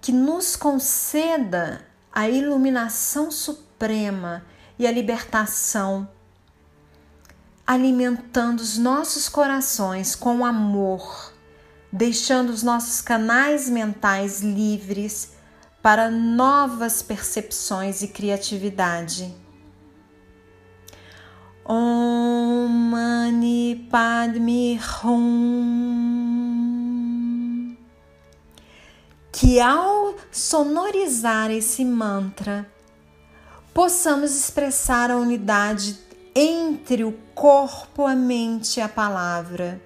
que 0.00 0.12
nos 0.12 0.54
conceda 0.54 1.84
a 2.12 2.28
iluminação 2.28 3.30
suprema 3.30 3.61
suprema 3.82 4.44
e 4.78 4.86
a 4.86 4.92
libertação, 4.92 6.08
alimentando 7.66 8.60
os 8.60 8.78
nossos 8.78 9.28
corações 9.28 10.14
com 10.14 10.44
amor, 10.44 11.32
deixando 11.90 12.50
os 12.50 12.62
nossos 12.62 13.00
canais 13.00 13.68
mentais 13.68 14.40
livres 14.40 15.32
para 15.82 16.08
novas 16.08 17.02
percepções 17.02 18.02
e 18.02 18.08
criatividade. 18.08 19.34
Om 21.64 22.68
Mani 22.68 23.88
Padme 23.90 24.80
Hum. 25.04 26.22
Que 29.32 29.58
ao 29.58 30.14
sonorizar 30.30 31.50
esse 31.50 31.84
mantra, 31.84 32.71
possamos 33.72 34.36
expressar 34.36 35.10
a 35.10 35.16
unidade 35.16 35.98
entre 36.34 37.04
o 37.04 37.12
corpo, 37.34 38.06
a 38.06 38.14
mente 38.14 38.78
e 38.78 38.82
a 38.82 38.88
palavra. 38.88 39.80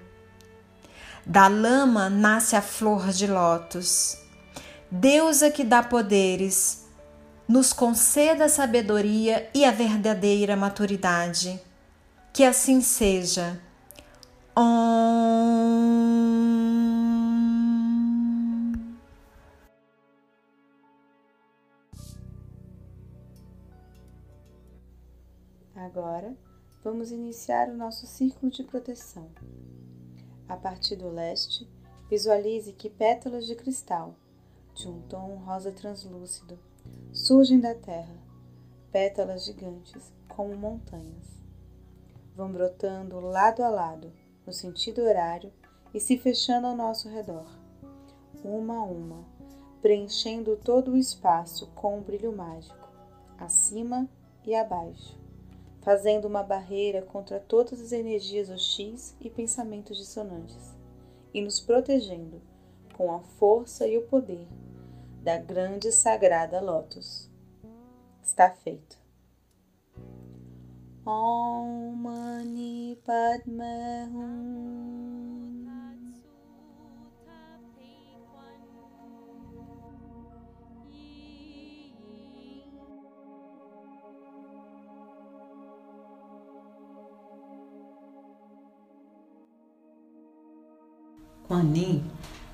Da 1.25 1.47
lama 1.47 2.09
nasce 2.09 2.55
a 2.55 2.61
flor 2.61 3.09
de 3.09 3.27
lótus. 3.27 4.17
Deusa 4.89 5.51
que 5.51 5.65
dá 5.65 5.83
poderes, 5.83 6.85
nos 7.47 7.73
conceda 7.73 8.45
a 8.45 8.49
sabedoria 8.49 9.49
e 9.53 9.65
a 9.65 9.71
verdadeira 9.71 10.55
maturidade. 10.55 11.59
Que 12.31 12.43
assim 12.43 12.79
seja. 12.81 13.59
Om. 14.55 16.46
Agora, 25.87 26.35
vamos 26.83 27.13
iniciar 27.13 27.69
o 27.69 27.77
nosso 27.77 28.05
círculo 28.05 28.51
de 28.51 28.61
proteção. 28.61 29.29
A 30.49 30.57
partir 30.57 30.97
do 30.97 31.09
leste, 31.09 31.65
visualize 32.09 32.73
que 32.73 32.89
pétalas 32.89 33.45
de 33.45 33.55
cristal, 33.55 34.13
de 34.75 34.89
um 34.89 34.99
tom 35.03 35.35
rosa 35.45 35.71
translúcido, 35.71 36.59
surgem 37.13 37.61
da 37.61 37.73
terra, 37.73 38.17
pétalas 38.91 39.45
gigantes, 39.45 40.11
como 40.27 40.57
montanhas. 40.57 41.41
Vão 42.35 42.51
brotando 42.51 43.21
lado 43.21 43.63
a 43.63 43.69
lado, 43.69 44.11
no 44.45 44.51
sentido 44.51 45.01
horário, 45.01 45.53
e 45.93 46.01
se 46.01 46.17
fechando 46.17 46.67
ao 46.67 46.75
nosso 46.75 47.07
redor, 47.07 47.47
uma 48.43 48.75
a 48.75 48.83
uma, 48.83 49.23
preenchendo 49.81 50.57
todo 50.57 50.91
o 50.91 50.97
espaço 50.97 51.67
com 51.67 51.97
um 51.97 52.01
brilho 52.01 52.35
mágico, 52.35 52.89
acima 53.39 54.05
e 54.45 54.53
abaixo 54.53 55.26
fazendo 55.81 56.25
uma 56.25 56.43
barreira 56.43 57.01
contra 57.01 57.39
todas 57.39 57.79
as 57.81 57.91
energias 57.91 58.49
hostis 58.49 59.15
e 59.21 59.29
pensamentos 59.29 59.97
dissonantes, 59.97 60.75
e 61.33 61.41
nos 61.41 61.59
protegendo 61.59 62.41
com 62.95 63.13
a 63.13 63.19
força 63.19 63.87
e 63.87 63.97
o 63.97 64.03
poder 64.03 64.47
da 65.23 65.37
grande 65.37 65.89
e 65.89 65.91
sagrada 65.91 66.59
Lótus. 66.61 67.29
Está 68.23 68.49
feito. 68.49 68.97
Om 71.05 71.93
Mani 71.95 72.99
Padme 73.05 73.63
Hum. 74.13 75.56
Kuan 91.47 91.73
Yin 91.73 92.03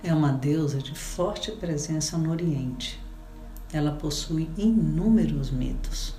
é 0.03 0.13
uma 0.13 0.31
deusa 0.31 0.77
de 0.77 0.93
forte 0.93 1.51
presença 1.51 2.15
no 2.15 2.29
Oriente. 2.29 3.01
Ela 3.71 3.93
possui 3.93 4.47
inúmeros 4.55 5.49
mitos 5.49 6.13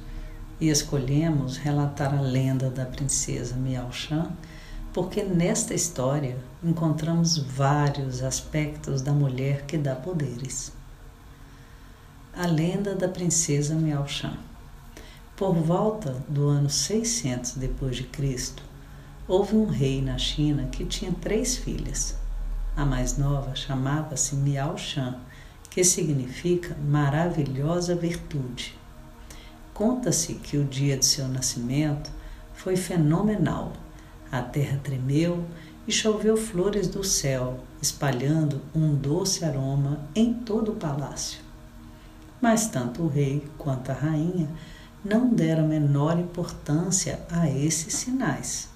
e 0.61 0.69
escolhemos 0.69 1.57
relatar 1.57 2.13
a 2.13 2.21
lenda 2.21 2.69
da 2.69 2.85
princesa 2.85 3.55
Miao 3.55 3.93
Shan 3.93 4.33
porque 4.93 5.23
nesta 5.23 5.73
história 5.73 6.37
encontramos 6.65 7.39
vários 7.39 8.25
aspectos 8.25 9.03
da 9.03 9.13
mulher 9.13 9.67
que 9.67 9.79
dá 9.79 9.95
poderes. 9.95 10.73
A 12.37 12.47
lenda 12.47 12.97
da 12.97 13.09
princesa 13.09 13.77
Miao 13.77 14.09
Shan. 14.09 14.37
Por 15.37 15.55
volta 15.55 16.25
do 16.29 16.49
ano 16.49 16.69
600 16.69 17.53
depois 17.53 17.95
de 17.95 18.03
Cristo, 18.03 18.65
houve 19.29 19.55
um 19.55 19.67
rei 19.67 20.03
na 20.03 20.19
China 20.19 20.67
que 20.73 20.85
tinha 20.85 21.13
três 21.13 21.57
filhas. 21.57 22.24
A 22.77 22.85
mais 22.85 23.17
nova 23.17 23.55
chamava-se 23.55 24.35
Miao 24.35 24.77
Shan, 24.77 25.17
que 25.71 25.85
significa 25.85 26.77
maravilhosa 26.77 27.95
virtude. 27.95 28.77
Conta-se 29.73 30.35
que 30.35 30.57
o 30.57 30.65
dia 30.65 30.97
de 30.97 31.07
seu 31.07 31.29
nascimento 31.29 32.11
foi 32.53 32.77
fenomenal. 32.77 33.73
A 34.31 34.43
terra 34.43 34.81
tremeu 34.83 35.45
e 35.87 35.93
choveu 35.93 36.37
flores 36.37 36.89
do 36.89 37.05
céu, 37.05 37.61
espalhando 37.81 38.61
um 38.75 38.93
doce 38.93 39.45
aroma 39.45 40.01
em 40.15 40.35
todo 40.35 40.73
o 40.73 40.77
palácio. 40.77 41.41
Mas 42.41 42.67
tanto 42.67 43.03
o 43.03 43.09
rei 43.09 43.47
quanto 43.57 43.91
a 43.91 43.95
rainha 43.95 44.49
não 45.05 45.29
deram 45.33 45.69
menor 45.69 46.19
importância 46.19 47.25
a 47.31 47.49
esses 47.49 47.95
sinais. 47.95 48.74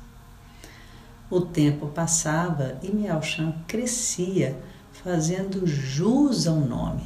O 1.30 1.42
tempo 1.42 1.88
passava 1.88 2.78
e 2.82 2.90
Miao 2.90 3.20
crescia, 3.66 4.58
fazendo 4.92 5.66
jus 5.66 6.46
ao 6.46 6.56
nome. 6.56 7.02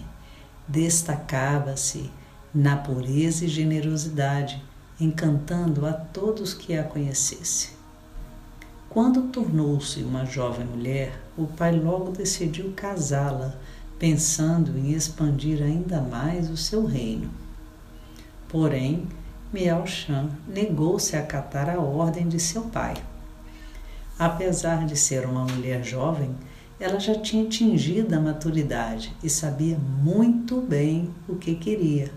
destacava-se 0.69 2.09
na 2.55 2.77
pureza 2.77 3.45
e 3.45 3.49
generosidade, 3.49 4.63
encantando 5.01 5.85
a 5.85 5.93
todos 5.93 6.55
que 6.55 6.77
a 6.79 6.85
conhecessem. 6.85 7.71
Quando 8.89 9.23
tornou-se 9.23 10.03
uma 10.03 10.25
jovem 10.25 10.67
mulher, 10.67 11.21
o 11.37 11.47
pai 11.47 11.73
logo 11.73 12.13
decidiu 12.13 12.73
casá-la, 12.77 13.55
pensando 13.99 14.79
em 14.79 14.93
expandir 14.93 15.63
ainda 15.63 16.01
mais 16.01 16.49
o 16.49 16.57
seu 16.57 16.85
reino. 16.85 17.31
Porém, 18.49 19.09
Miao 19.53 19.87
Shan 19.87 20.29
negou-se 20.47 21.17
a 21.17 21.21
acatar 21.21 21.69
a 21.69 21.81
ordem 21.81 22.29
de 22.29 22.39
seu 22.39 22.63
pai. 22.63 22.95
Apesar 24.25 24.87
de 24.87 24.97
ser 24.97 25.27
uma 25.27 25.45
mulher 25.45 25.83
jovem, 25.83 26.33
ela 26.79 27.01
já 27.01 27.13
tinha 27.13 27.43
atingido 27.43 28.15
a 28.15 28.21
maturidade 28.21 29.13
e 29.21 29.29
sabia 29.29 29.77
muito 29.77 30.61
bem 30.61 31.13
o 31.29 31.35
que 31.35 31.57
queria, 31.57 32.09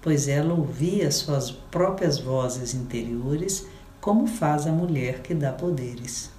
pois 0.00 0.28
ela 0.28 0.54
ouvia 0.54 1.10
suas 1.10 1.50
próprias 1.50 2.16
vozes 2.16 2.74
interiores, 2.74 3.66
como 4.00 4.28
faz 4.28 4.68
a 4.68 4.70
mulher 4.70 5.20
que 5.20 5.34
dá 5.34 5.50
poderes. 5.50 6.30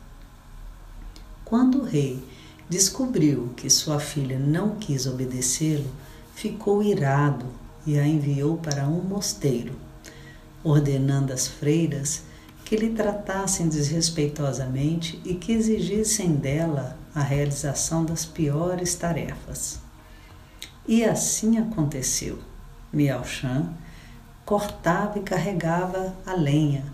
Quando 1.43 1.82
o 1.82 1.84
rei 1.84 2.23
descobriu 2.69 3.49
que 3.58 3.69
sua 3.69 3.99
filha 3.99 4.39
não 4.39 4.77
quis 4.77 5.05
obedecê-lo, 5.05 5.91
ficou 6.34 6.82
irado 6.82 7.45
e 7.86 7.99
a 7.99 8.08
enviou 8.08 8.55
para 8.55 8.88
um 8.88 9.01
mosteiro, 9.01 9.73
ordenando 10.63 11.34
às 11.34 11.45
freiras 11.45 12.28
que 12.69 12.77
lhe 12.77 12.91
tratassem 12.91 13.67
desrespeitosamente 13.67 15.19
e 15.25 15.34
que 15.34 15.53
exigissem 15.53 16.36
dela 16.36 16.95
a 17.15 17.21
realização 17.23 18.05
das 18.05 18.25
piores 18.25 18.93
tarefas. 18.93 19.79
E 20.88 21.03
assim 21.03 21.58
aconteceu. 21.58 22.38
Miao 22.93 23.25
Shan 23.25 23.73
cortava 24.45 25.17
e 25.17 25.23
carregava 25.23 26.13
a 26.23 26.34
lenha, 26.34 26.86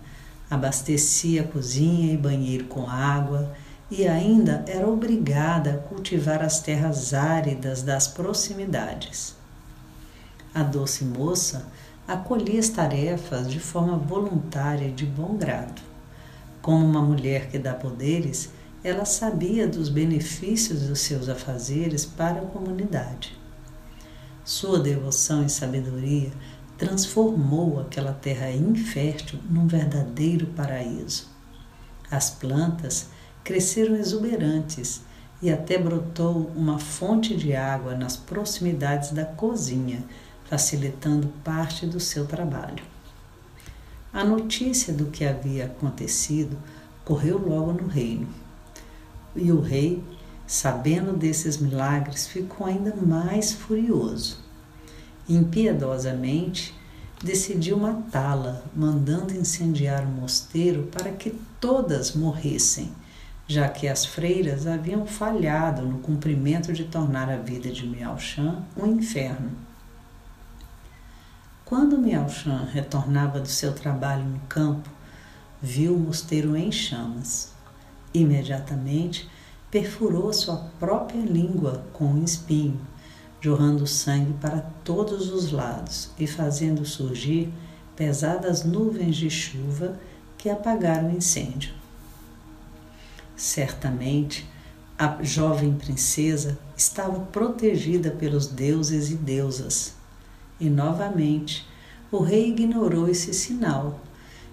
abastecia 0.50 1.42
a 1.42 1.48
cozinha 1.48 2.14
e 2.14 2.18
banheiro 2.18 2.68
com 2.68 2.90
água 2.90 3.54
e 3.92 4.08
ainda 4.08 4.64
era 4.70 4.88
obrigada 4.88 5.74
a 5.74 5.78
cultivar 5.90 6.42
as 6.42 6.62
terras 6.62 7.14
áridas 7.14 7.82
das 7.82 8.08
proximidades. 8.08 9.36
A 10.54 10.64
doce 10.64 11.04
moça 11.04 11.66
acolhia 12.08 12.60
as 12.60 12.70
tarefas 12.70 13.50
de 13.50 13.60
forma 13.60 13.98
voluntária 13.98 14.88
e 14.88 14.91
de 14.91 15.06
bom 15.06 15.36
grado. 15.36 15.82
Como 16.62 16.86
uma 16.86 17.02
mulher 17.02 17.50
que 17.50 17.58
dá 17.58 17.74
poderes, 17.74 18.50
ela 18.84 19.06
sabia 19.06 19.68
dos 19.68 19.89
benefícios 19.89 20.84
dos 20.84 21.00
seus 21.00 21.28
afazeres 21.28 22.06
para 22.06 22.41
a 22.41 22.46
comunidade. 22.46 23.36
Sua 24.44 24.80
devoção 24.80 25.44
e 25.44 25.50
sabedoria 25.50 26.32
transformou 26.78 27.80
aquela 27.80 28.13
terra 28.13 28.52
infértil 28.52 29.39
num 29.50 29.65
verdadeiro 29.65 30.48
paraíso. 30.48 31.28
As 32.12 32.30
plantas 32.30 33.08
cresceram 33.44 33.96
exuberantes 33.96 35.02
e 35.41 35.52
até 35.52 35.78
brotou 35.78 36.52
uma 36.56 36.78
fonte 36.78 37.36
de 37.36 37.56
água 37.56 37.96
nas 37.96 38.15
proximidades 38.15 39.12
da 39.12 39.26
cozinha, 39.26 40.04
facilitando 40.46 41.28
parte 41.44 41.86
do 41.86 42.00
seu 42.00 42.26
trabalho. 42.26 42.84
A 44.14 44.24
notícia 44.24 44.94
do 44.94 45.08
que 45.08 45.26
havia 45.26 45.66
acontecido 45.66 46.58
correu 47.04 47.38
logo 47.38 47.74
no 47.74 47.88
reino 47.88 48.28
e 49.36 49.52
o 49.52 49.60
rei, 49.60 50.02
sabendo 50.48 51.14
desses 51.14 51.58
milagres, 51.58 52.26
ficou 52.28 52.66
ainda 52.66 52.96
mais 52.96 53.52
furioso. 53.52 54.40
Impiedosamente, 55.28 56.74
decidiu 57.22 57.78
matá-la, 57.78 58.64
mandando 58.76 59.34
incendiar 59.34 60.04
o 60.04 60.08
mosteiro 60.08 60.84
para 60.84 61.12
que 61.12 61.36
todas 61.60 62.16
morressem, 62.16 62.92
já 63.48 63.68
que 63.68 63.88
as 63.88 64.06
freiras 64.06 64.66
haviam 64.66 65.06
falhado 65.06 65.84
no 65.84 66.00
cumprimento 66.00 66.72
de 66.72 66.86
tornar 66.86 67.30
a 67.30 67.38
vida 67.38 67.70
de 67.70 67.86
Miao 67.86 68.20
Shan 68.20 68.64
um 68.78 68.88
inferno. 68.88 69.64
Quando 71.65 71.97
Miao 71.97 72.30
Shan 72.30 72.69
retornava 72.71 73.39
do 73.39 73.47
seu 73.47 73.73
trabalho 73.73 74.23
no 74.23 74.39
campo, 74.41 74.88
viu 75.60 75.95
o 75.95 75.99
mosteiro 75.99 76.56
em 76.56 76.71
chamas. 76.71 77.54
Imediatamente 78.13 79.28
perfurou 79.71 80.32
sua 80.32 80.58
própria 80.80 81.25
língua 81.25 81.84
com 81.91 82.06
um 82.06 82.23
espinho, 82.23 82.80
jorrando 83.41 83.88
sangue 83.88 84.34
para 84.34 84.62
todos 84.84 85.32
os 85.32 85.51
lados 85.51 86.12
e 86.19 86.28
fazendo 86.28 86.86
surgir 86.86 87.51
pesadas 87.95 88.63
nuvens 88.63 89.15
de 89.15 89.32
chuva 89.32 89.99
que 90.38 90.51
apagaram 90.51 91.10
o 91.10 91.17
incêndio. 91.17 91.73
Certamente, 93.36 94.47
a 94.99 95.17
jovem 95.23 95.73
princesa 95.73 96.60
estava 96.78 97.21
protegida 97.21 98.12
pelos 98.12 98.45
deuses 98.45 99.10
e 99.10 99.15
deusas. 99.15 100.05
E 100.60 100.70
novamente, 100.70 101.68
o 102.12 102.20
rei 102.20 102.50
ignorou 102.50 103.10
esse 103.10 103.34
sinal 103.34 104.00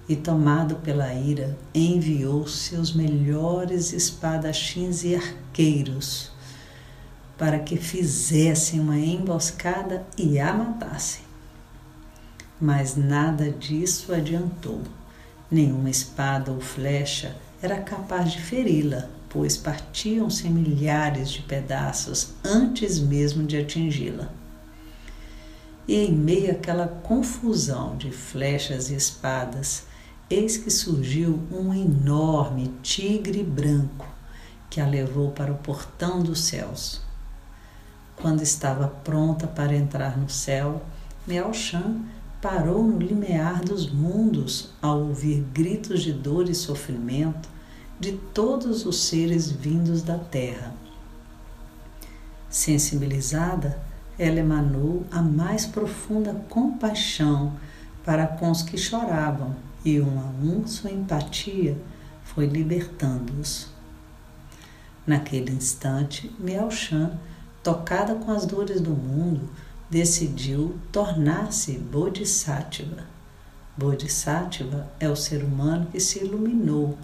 e, 0.08 0.16
tomado 0.16 0.76
pela 0.76 1.12
ira, 1.14 1.56
enviou 1.74 2.46
seus 2.46 2.92
melhores 2.92 3.92
espadachins 3.92 5.04
e 5.04 5.14
arqueiros 5.14 6.32
para 7.38 7.58
que 7.58 7.76
fizessem 7.76 8.78
uma 8.78 8.98
emboscada 8.98 10.06
e 10.16 10.38
a 10.38 10.52
matassem. 10.52 11.22
Mas 12.60 12.94
nada 12.94 13.50
disso 13.50 14.14
adiantou. 14.14 14.80
Nenhuma 15.50 15.90
espada 15.90 16.52
ou 16.52 16.60
flecha 16.60 17.36
era 17.60 17.80
capaz 17.80 18.32
de 18.32 18.40
feri-la, 18.40 19.08
pois 19.28 19.56
partiam-se 19.56 20.48
milhares 20.48 21.30
de 21.30 21.42
pedaços 21.42 22.28
antes 22.44 23.00
mesmo 23.00 23.44
de 23.44 23.56
atingi-la. 23.56 24.41
E 25.92 26.06
em 26.06 26.12
meio 26.14 26.52
àquela 26.52 26.88
confusão 26.88 27.98
de 27.98 28.10
flechas 28.10 28.88
e 28.88 28.94
espadas, 28.94 29.84
eis 30.30 30.56
que 30.56 30.70
surgiu 30.70 31.38
um 31.52 31.74
enorme 31.74 32.74
tigre 32.82 33.42
branco 33.44 34.06
que 34.70 34.80
a 34.80 34.86
levou 34.86 35.32
para 35.32 35.52
o 35.52 35.58
portão 35.58 36.22
dos 36.22 36.44
céus. 36.44 37.02
Quando 38.16 38.40
estava 38.40 38.88
pronta 38.88 39.46
para 39.46 39.76
entrar 39.76 40.16
no 40.16 40.30
céu, 40.30 40.82
Miao-Shan 41.26 42.00
parou 42.40 42.82
no 42.82 42.98
limiar 42.98 43.60
dos 43.60 43.92
mundos 43.92 44.70
ao 44.80 44.98
ouvir 44.98 45.44
gritos 45.52 46.02
de 46.02 46.14
dor 46.14 46.48
e 46.48 46.54
sofrimento 46.54 47.50
de 48.00 48.12
todos 48.32 48.86
os 48.86 48.96
seres 48.98 49.50
vindos 49.50 50.00
da 50.00 50.16
terra. 50.16 50.74
Sensibilizada, 52.48 53.91
ela 54.18 54.40
emanou 54.40 55.04
a 55.10 55.22
mais 55.22 55.66
profunda 55.66 56.34
compaixão 56.48 57.54
para 58.04 58.26
com 58.26 58.50
os 58.50 58.62
que 58.62 58.76
choravam 58.76 59.54
e 59.84 60.00
um 60.00 60.18
a 60.18 60.24
um 60.44 60.66
sua 60.66 60.90
empatia 60.90 61.76
foi 62.24 62.46
libertando-os. 62.46 63.68
Naquele 65.06 65.50
instante, 65.50 66.30
Miao 66.38 66.70
Shan, 66.70 67.18
tocada 67.62 68.14
com 68.14 68.30
as 68.30 68.46
dores 68.46 68.80
do 68.80 68.90
mundo, 68.90 69.50
decidiu 69.90 70.76
tornar-se 70.90 71.72
Bodhisattva. 71.78 73.04
Bodhisattva 73.76 74.88
é 75.00 75.08
o 75.08 75.16
ser 75.16 75.42
humano 75.42 75.86
que 75.90 75.98
se 75.98 76.20
iluminou 76.20 76.96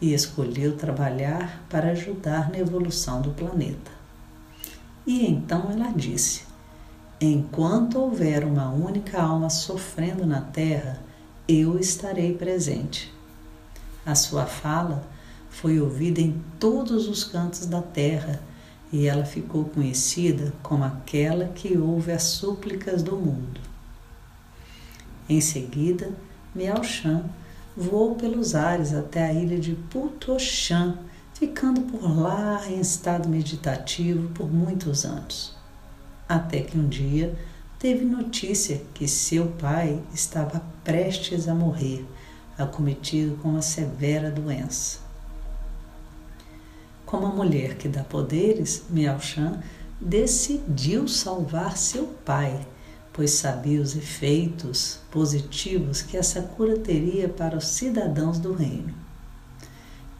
e 0.00 0.12
escolheu 0.12 0.76
trabalhar 0.76 1.64
para 1.68 1.90
ajudar 1.90 2.50
na 2.50 2.58
evolução 2.58 3.20
do 3.22 3.30
planeta. 3.30 3.90
E 5.06 5.26
então 5.26 5.70
ela 5.70 5.90
disse: 5.90 6.47
Enquanto 7.20 7.98
houver 7.98 8.44
uma 8.44 8.70
única 8.70 9.20
alma 9.20 9.50
sofrendo 9.50 10.24
na 10.24 10.40
Terra, 10.40 11.00
eu 11.48 11.76
estarei 11.76 12.32
presente. 12.32 13.12
A 14.06 14.14
sua 14.14 14.46
fala 14.46 15.02
foi 15.50 15.80
ouvida 15.80 16.20
em 16.20 16.40
todos 16.60 17.08
os 17.08 17.24
cantos 17.24 17.66
da 17.66 17.82
terra 17.82 18.40
e 18.92 19.06
ela 19.06 19.24
ficou 19.24 19.64
conhecida 19.64 20.54
como 20.62 20.84
aquela 20.84 21.46
que 21.48 21.76
ouve 21.76 22.12
as 22.12 22.22
súplicas 22.22 23.02
do 23.02 23.16
mundo. 23.16 23.60
Em 25.28 25.40
seguida, 25.40 26.12
Miao 26.54 26.84
Shan 26.84 27.24
voou 27.76 28.14
pelos 28.14 28.54
ares 28.54 28.94
até 28.94 29.26
a 29.26 29.32
ilha 29.32 29.58
de 29.58 29.74
Putoshan, 29.74 30.96
ficando 31.34 31.80
por 31.80 32.16
lá 32.16 32.62
em 32.68 32.80
estado 32.80 33.28
meditativo 33.28 34.28
por 34.28 34.48
muitos 34.48 35.04
anos. 35.04 35.57
Até 36.28 36.60
que 36.60 36.78
um 36.78 36.86
dia 36.86 37.34
teve 37.78 38.04
notícia 38.04 38.82
que 38.92 39.08
seu 39.08 39.46
pai 39.52 40.02
estava 40.12 40.62
prestes 40.84 41.48
a 41.48 41.54
morrer, 41.54 42.04
acometido 42.58 43.36
com 43.36 43.50
uma 43.50 43.62
severa 43.62 44.30
doença. 44.30 44.98
Como 47.06 47.24
a 47.24 47.30
mulher 47.30 47.76
que 47.76 47.88
dá 47.88 48.04
poderes, 48.04 48.84
Miao 48.90 49.20
Shan 49.20 49.62
decidiu 49.98 51.08
salvar 51.08 51.78
seu 51.78 52.04
pai, 52.24 52.66
pois 53.12 53.30
sabia 53.30 53.80
os 53.80 53.96
efeitos 53.96 55.00
positivos 55.10 56.02
que 56.02 56.16
essa 56.16 56.42
cura 56.42 56.78
teria 56.78 57.28
para 57.28 57.56
os 57.56 57.66
cidadãos 57.68 58.38
do 58.38 58.52
reino. 58.52 58.94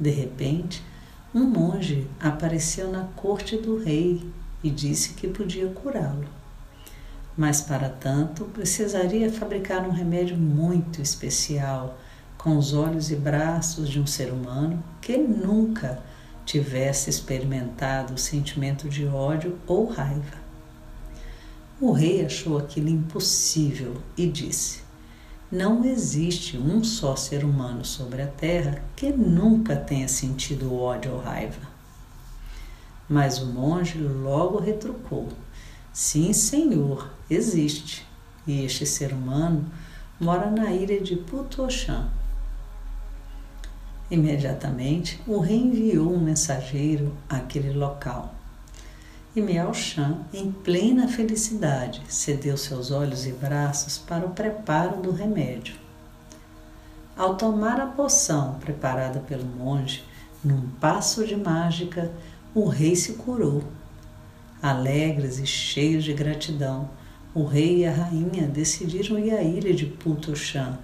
De 0.00 0.10
repente, 0.10 0.82
um 1.34 1.44
monge 1.44 2.08
apareceu 2.18 2.90
na 2.90 3.04
corte 3.14 3.56
do 3.58 3.76
rei 3.76 4.26
e 4.62 4.70
disse 4.70 5.14
que 5.14 5.28
podia 5.28 5.68
curá-lo. 5.68 6.26
Mas 7.36 7.60
para 7.60 7.88
tanto 7.88 8.44
precisaria 8.46 9.30
fabricar 9.30 9.86
um 9.86 9.92
remédio 9.92 10.36
muito 10.36 11.00
especial, 11.00 11.98
com 12.36 12.56
os 12.56 12.72
olhos 12.72 13.10
e 13.10 13.16
braços 13.16 13.88
de 13.88 14.00
um 14.00 14.06
ser 14.06 14.32
humano 14.32 14.82
que 15.00 15.16
nunca 15.16 16.02
tivesse 16.44 17.10
experimentado 17.10 18.14
o 18.14 18.18
sentimento 18.18 18.88
de 18.88 19.06
ódio 19.06 19.58
ou 19.66 19.86
raiva. 19.86 20.38
O 21.80 21.92
rei 21.92 22.24
achou 22.24 22.58
aquilo 22.58 22.88
impossível 22.88 23.98
e 24.16 24.26
disse: 24.26 24.80
Não 25.50 25.84
existe 25.84 26.56
um 26.56 26.82
só 26.82 27.14
ser 27.14 27.44
humano 27.44 27.84
sobre 27.84 28.22
a 28.22 28.26
terra 28.26 28.82
que 28.96 29.12
nunca 29.12 29.76
tenha 29.76 30.08
sentido 30.08 30.74
ódio 30.74 31.12
ou 31.12 31.20
raiva. 31.20 31.77
Mas 33.08 33.38
o 33.38 33.46
monge 33.46 33.98
logo 33.98 34.58
retrucou: 34.58 35.28
Sim, 35.92 36.32
senhor, 36.32 37.10
existe. 37.28 38.06
E 38.46 38.64
este 38.64 38.86
ser 38.86 39.12
humano 39.12 39.66
mora 40.20 40.50
na 40.50 40.70
ilha 40.72 41.00
de 41.00 41.16
Putoshan, 41.16 42.08
Imediatamente, 44.10 45.22
o 45.26 45.38
rei 45.38 45.58
enviou 45.58 46.14
um 46.14 46.18
mensageiro 46.18 47.14
àquele 47.28 47.72
local. 47.72 48.34
E 49.36 49.40
Miao 49.40 49.74
Shan, 49.74 50.22
em 50.32 50.50
plena 50.50 51.06
felicidade, 51.06 52.00
cedeu 52.08 52.56
seus 52.56 52.90
olhos 52.90 53.26
e 53.26 53.32
braços 53.32 53.98
para 53.98 54.24
o 54.24 54.30
preparo 54.30 55.02
do 55.02 55.12
remédio. 55.12 55.74
Ao 57.14 57.34
tomar 57.34 57.78
a 57.80 57.86
poção 57.86 58.54
preparada 58.54 59.20
pelo 59.20 59.44
monge, 59.44 60.02
num 60.42 60.68
passo 60.80 61.26
de 61.26 61.36
mágica, 61.36 62.10
o 62.60 62.68
rei 62.68 62.96
se 62.96 63.14
curou. 63.14 63.62
Alegres 64.60 65.38
e 65.38 65.46
cheios 65.46 66.04
de 66.04 66.12
gratidão, 66.12 66.90
o 67.34 67.44
rei 67.44 67.78
e 67.78 67.86
a 67.86 67.92
rainha 67.92 68.48
decidiram 68.48 69.18
ir 69.18 69.32
à 69.32 69.42
ilha 69.42 69.72
de 69.72 69.86
Putoshan 69.86 70.78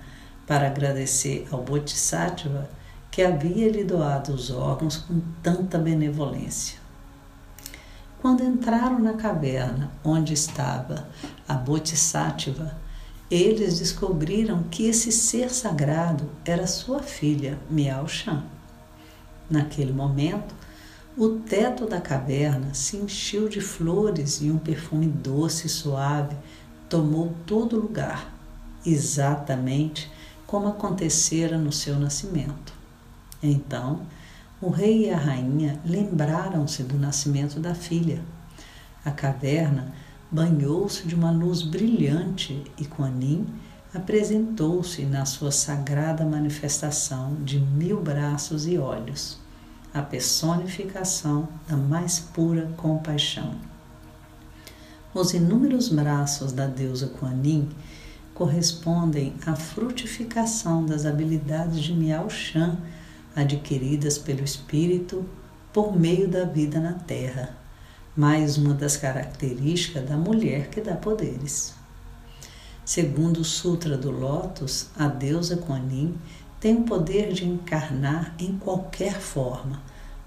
para 0.47 0.67
agradecer 0.67 1.47
ao 1.51 1.63
Bodhisattva 1.63 2.71
que 3.11 3.23
havia 3.23 3.71
lhe 3.71 3.85
doado 3.85 4.33
os 4.33 4.51
órgãos 4.51 4.97
com 4.97 5.21
tanta 5.43 5.79
benevolência. 5.79 6.79
Quando 8.21 8.43
entraram 8.43 8.99
na 8.99 9.15
caverna 9.15 9.91
onde 10.05 10.33
estava 10.33 11.09
a 11.47 11.55
Bodhisattva, 11.55 12.77
eles 13.31 13.79
descobriram 13.79 14.63
que 14.65 14.87
esse 14.87 15.11
ser 15.11 15.51
sagrado 15.51 16.31
era 16.45 16.67
sua 16.67 17.03
filha, 17.03 17.59
Miao 17.69 18.07
Shan. 18.07 18.45
Naquele 19.51 19.93
momento, 19.93 20.55
o 21.17 21.29
teto 21.41 21.87
da 21.87 22.01
caverna 22.01 22.75
se 22.75 22.97
encheu 22.97 23.49
de 23.49 23.61
flores 23.61 24.41
e 24.41 24.51
um 24.51 24.59
perfume 24.59 25.07
doce 25.07 25.67
e 25.67 25.71
suave 25.71 26.37
tomou 26.89 27.33
todo 27.47 27.81
lugar, 27.81 28.33
exatamente 28.85 30.11
como 30.47 30.69
acontecera 30.69 31.57
no 31.57 31.71
seu 31.71 31.99
nascimento. 31.99 32.73
Então, 33.43 34.03
o 34.61 34.71
rei 34.71 35.07
e 35.07 35.11
a 35.11 35.17
rainha 35.17 35.79
lembraram-se 35.85 36.83
do 36.83 36.99
nascimento 36.99 37.61
da 37.61 37.75
filha. 37.75 38.21
A 39.05 39.11
caverna 39.11 39.93
banhou-se 40.31 41.07
de 41.07 41.15
uma 41.15 41.31
luz 41.31 41.63
brilhante 41.63 42.65
e 42.79 42.85
Kuan 42.85 43.13
apresentou-se 43.95 45.03
na 45.03 45.25
sua 45.25 45.53
sagrada 45.53 46.25
manifestação 46.25 47.37
de 47.45 47.61
mil 47.61 48.01
braços 48.01 48.67
e 48.67 48.77
olhos, 48.77 49.39
a 49.95 50.03
personificação 50.03 51.49
da 51.69 51.77
mais 51.77 52.19
pura 52.19 52.69
compaixão. 52.77 53.55
Os 55.15 55.33
inúmeros 55.33 55.89
braços 55.89 56.53
da 56.53 56.67
deusa 56.67 57.07
Kuan 57.07 57.41
correspondem 58.35 59.33
à 59.47 59.55
frutificação 59.55 60.85
das 60.85 61.07
habilidades 61.07 61.79
de 61.79 61.95
Miao 61.95 62.29
Shan 62.29 62.77
adquiridas 63.37 64.19
pelo 64.19 64.43
Espírito 64.43 65.25
por 65.73 65.97
meio 65.97 66.29
da 66.29 66.45
vida 66.45 66.81
na 66.81 66.95
Terra, 66.95 67.57
mais 68.17 68.57
uma 68.57 68.75
das 68.75 68.97
características 68.97 70.09
da 70.09 70.17
mulher 70.17 70.69
que 70.71 70.81
dá 70.81 70.97
poderes. 70.97 71.75
Segundo 72.85 73.39
o 73.39 73.45
Sutra 73.45 73.97
do 73.97 74.11
Lótus, 74.11 74.89
a 74.97 75.07
deusa 75.09 75.57
Kuan 75.57 75.87
Yin 75.91 76.15
tem 76.65 76.77
o 76.77 76.85
poder 76.85 77.31
de 77.31 77.45
encarnar 77.45 78.35
em 78.39 78.57
qualquer 78.57 79.21
forma, 79.21 79.83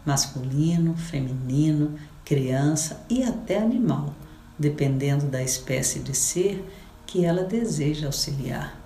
masculino, 0.05 0.95
feminino, 0.95 1.95
criança 2.23 3.03
e 3.09 3.23
até 3.23 3.57
animal, 3.57 4.13
dependendo 4.55 5.25
da 5.25 5.41
espécie 5.41 5.97
de 5.97 6.15
ser 6.15 6.63
que 7.07 7.25
ela 7.25 7.43
deseja 7.43 8.05
auxiliar. 8.05 8.79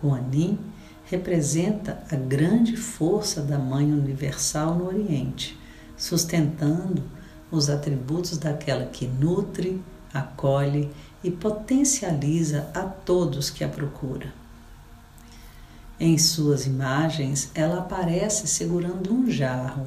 Kuan 0.00 0.22
Yin 0.32 0.60
representa 1.06 2.00
a 2.08 2.14
grande 2.14 2.76
força 2.76 3.42
da 3.42 3.58
Mãe 3.58 3.92
Universal 3.92 4.76
no 4.76 4.86
Oriente, 4.86 5.58
sustentando 5.96 7.02
os 7.50 7.68
atributos 7.68 8.38
daquela 8.38 8.86
que 8.86 9.08
nutre, 9.08 9.82
acolhe 10.14 10.88
e 11.24 11.32
potencializa 11.32 12.70
a 12.72 12.82
todos 12.82 13.50
que 13.50 13.64
a 13.64 13.68
procura. 13.68 14.45
Em 15.98 16.18
suas 16.18 16.66
imagens, 16.66 17.50
ela 17.54 17.78
aparece 17.78 18.46
segurando 18.46 19.14
um 19.14 19.30
jarro, 19.30 19.86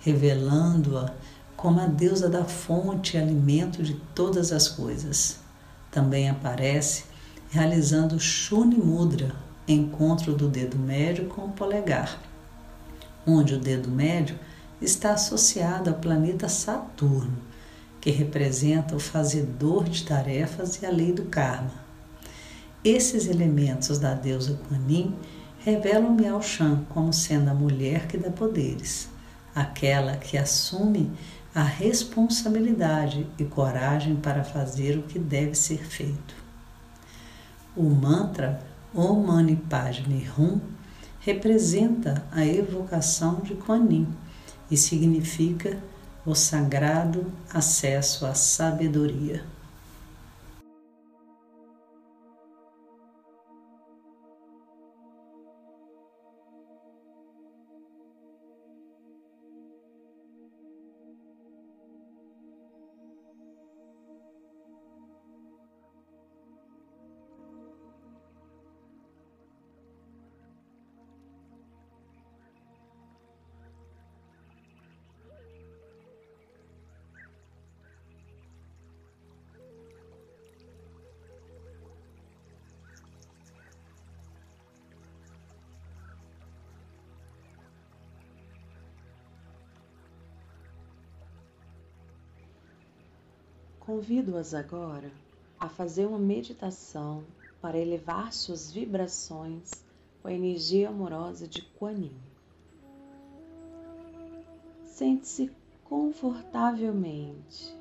revelando-a 0.00 1.14
como 1.56 1.80
a 1.80 1.86
deusa 1.86 2.28
da 2.28 2.44
fonte 2.44 3.16
e 3.16 3.20
alimento 3.20 3.80
de 3.80 3.94
todas 4.12 4.50
as 4.50 4.68
coisas. 4.68 5.38
Também 5.88 6.28
aparece 6.28 7.04
realizando 7.48 8.18
Shuni 8.18 8.76
Mudra, 8.76 9.36
encontro 9.68 10.34
do 10.34 10.48
dedo 10.48 10.76
médio 10.76 11.26
com 11.26 11.42
o 11.46 11.52
polegar, 11.52 12.20
onde 13.24 13.54
o 13.54 13.60
dedo 13.60 13.88
médio 13.88 14.36
está 14.80 15.12
associado 15.12 15.90
ao 15.90 15.96
planeta 15.96 16.48
Saturno, 16.48 17.38
que 18.00 18.10
representa 18.10 18.96
o 18.96 19.00
fazedor 19.00 19.84
de 19.84 20.04
tarefas 20.04 20.82
e 20.82 20.86
a 20.86 20.90
lei 20.90 21.12
do 21.12 21.24
karma. 21.26 21.86
Esses 22.84 23.26
elementos 23.26 23.98
da 23.98 24.14
deusa 24.14 24.60
Kuan 24.68 25.14
revelam 25.66 26.14
Miao 26.14 26.40
Shan 26.40 26.84
como 26.90 27.12
sendo 27.12 27.50
a 27.50 27.54
mulher 27.54 28.06
que 28.06 28.16
dá 28.16 28.30
poderes, 28.30 29.08
aquela 29.52 30.16
que 30.16 30.38
assume 30.38 31.10
a 31.52 31.64
responsabilidade 31.64 33.26
e 33.36 33.44
coragem 33.44 34.14
para 34.14 34.44
fazer 34.44 34.96
o 34.96 35.02
que 35.02 35.18
deve 35.18 35.56
ser 35.56 35.84
feito. 35.84 36.36
O 37.76 37.82
mantra 37.82 38.60
Om 38.94 39.26
Mani 39.26 39.56
Padme 39.56 40.30
Hum 40.38 40.60
representa 41.18 42.24
a 42.30 42.46
evocação 42.46 43.40
de 43.40 43.56
Kuan 43.56 43.88
Yin 43.90 44.06
e 44.70 44.76
significa 44.76 45.76
o 46.24 46.32
sagrado 46.36 47.26
acesso 47.52 48.24
à 48.24 48.34
sabedoria. 48.34 49.42
Convido-as 93.96 94.52
agora 94.52 95.10
a 95.58 95.70
fazer 95.70 96.04
uma 96.04 96.18
meditação 96.18 97.24
para 97.62 97.78
elevar 97.78 98.30
suas 98.30 98.70
vibrações 98.70 99.70
com 100.20 100.28
a 100.28 100.34
energia 100.34 100.90
amorosa 100.90 101.48
de 101.48 101.62
Kuan 101.62 101.92
Yin. 101.92 102.20
Sente-se 104.84 105.50
confortavelmente. 105.82 107.74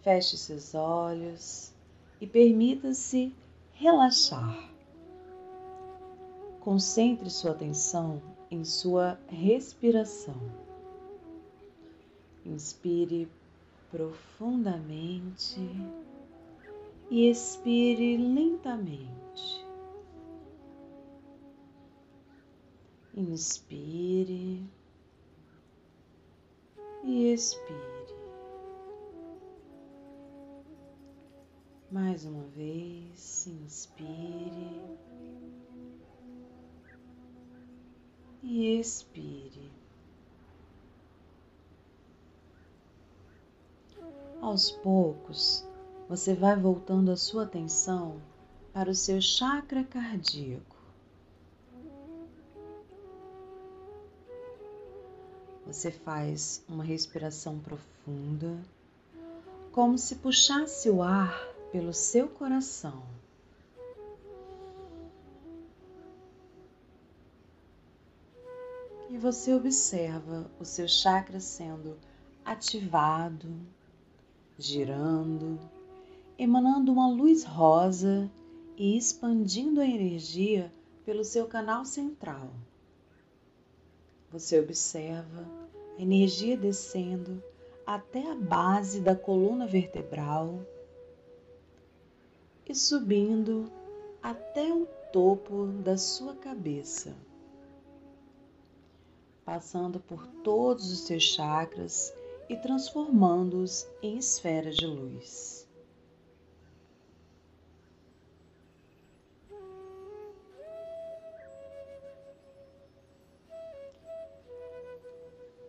Feche 0.00 0.36
seus 0.36 0.76
olhos 0.76 1.72
e 2.20 2.26
permita-se 2.28 3.34
relaxar. 3.72 4.70
Concentre 6.60 7.28
sua 7.28 7.50
atenção 7.50 8.22
em 8.48 8.64
sua 8.64 9.18
respiração. 9.26 10.40
Inspire 12.46 13.28
profundamente 13.90 15.60
e 17.10 17.28
expire 17.28 18.16
lentamente. 18.16 19.66
Inspire 23.14 24.64
e 27.02 27.32
expire. 27.32 28.20
Mais 31.90 32.24
uma 32.24 32.44
vez, 32.44 33.46
inspire 33.48 34.96
e 38.42 38.78
expire. 38.78 39.79
Aos 44.40 44.70
poucos, 44.70 45.66
você 46.08 46.34
vai 46.34 46.56
voltando 46.56 47.10
a 47.10 47.16
sua 47.16 47.44
atenção 47.44 48.20
para 48.72 48.90
o 48.90 48.94
seu 48.94 49.20
chakra 49.20 49.84
cardíaco. 49.84 50.76
Você 55.66 55.90
faz 55.90 56.64
uma 56.66 56.82
respiração 56.82 57.58
profunda, 57.58 58.58
como 59.72 59.98
se 59.98 60.16
puxasse 60.16 60.88
o 60.88 61.02
ar 61.02 61.46
pelo 61.70 61.92
seu 61.92 62.26
coração. 62.26 63.02
E 69.10 69.18
você 69.18 69.52
observa 69.52 70.50
o 70.58 70.64
seu 70.64 70.88
chakra 70.88 71.40
sendo 71.40 71.98
ativado, 72.44 73.48
girando, 74.60 75.58
emanando 76.38 76.92
uma 76.92 77.08
luz 77.08 77.44
rosa 77.44 78.30
e 78.76 78.96
expandindo 78.96 79.80
a 79.80 79.86
energia 79.86 80.72
pelo 81.04 81.24
seu 81.24 81.46
canal 81.46 81.84
central. 81.84 82.50
Você 84.30 84.60
observa 84.60 85.46
a 85.98 86.02
energia 86.02 86.56
descendo 86.56 87.42
até 87.86 88.30
a 88.30 88.34
base 88.34 89.00
da 89.00 89.16
coluna 89.16 89.66
vertebral 89.66 90.60
e 92.68 92.74
subindo 92.74 93.70
até 94.22 94.72
o 94.72 94.86
topo 95.12 95.66
da 95.66 95.96
sua 95.96 96.36
cabeça, 96.36 97.16
passando 99.44 99.98
por 99.98 100.26
todos 100.44 100.92
os 100.92 101.00
seus 101.00 101.24
chakras 101.24 102.14
e 102.50 102.56
transformando-os 102.56 103.86
em 104.02 104.18
esferas 104.18 104.74
de 104.74 104.84
luz. 104.84 105.68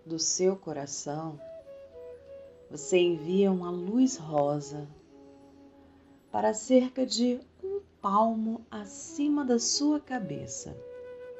Do 0.04 0.17
seu 0.17 0.56
coração, 0.56 1.39
você 2.67 2.98
envia 2.98 3.52
uma 3.52 3.70
luz 3.70 4.17
rosa 4.17 4.88
para 6.32 6.52
cerca 6.52 7.06
de 7.06 7.39
um 7.63 7.80
palmo 8.02 8.65
acima 8.72 9.46
da 9.46 9.60
sua 9.60 10.00
cabeça, 10.00 10.76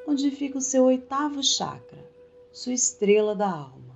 onde 0.08 0.30
fica 0.30 0.60
o 0.60 0.62
seu 0.62 0.84
oitavo 0.84 1.42
chakra, 1.42 2.08
sua 2.54 2.74
estrela 2.74 3.36
da 3.36 3.50
alma. 3.50 3.91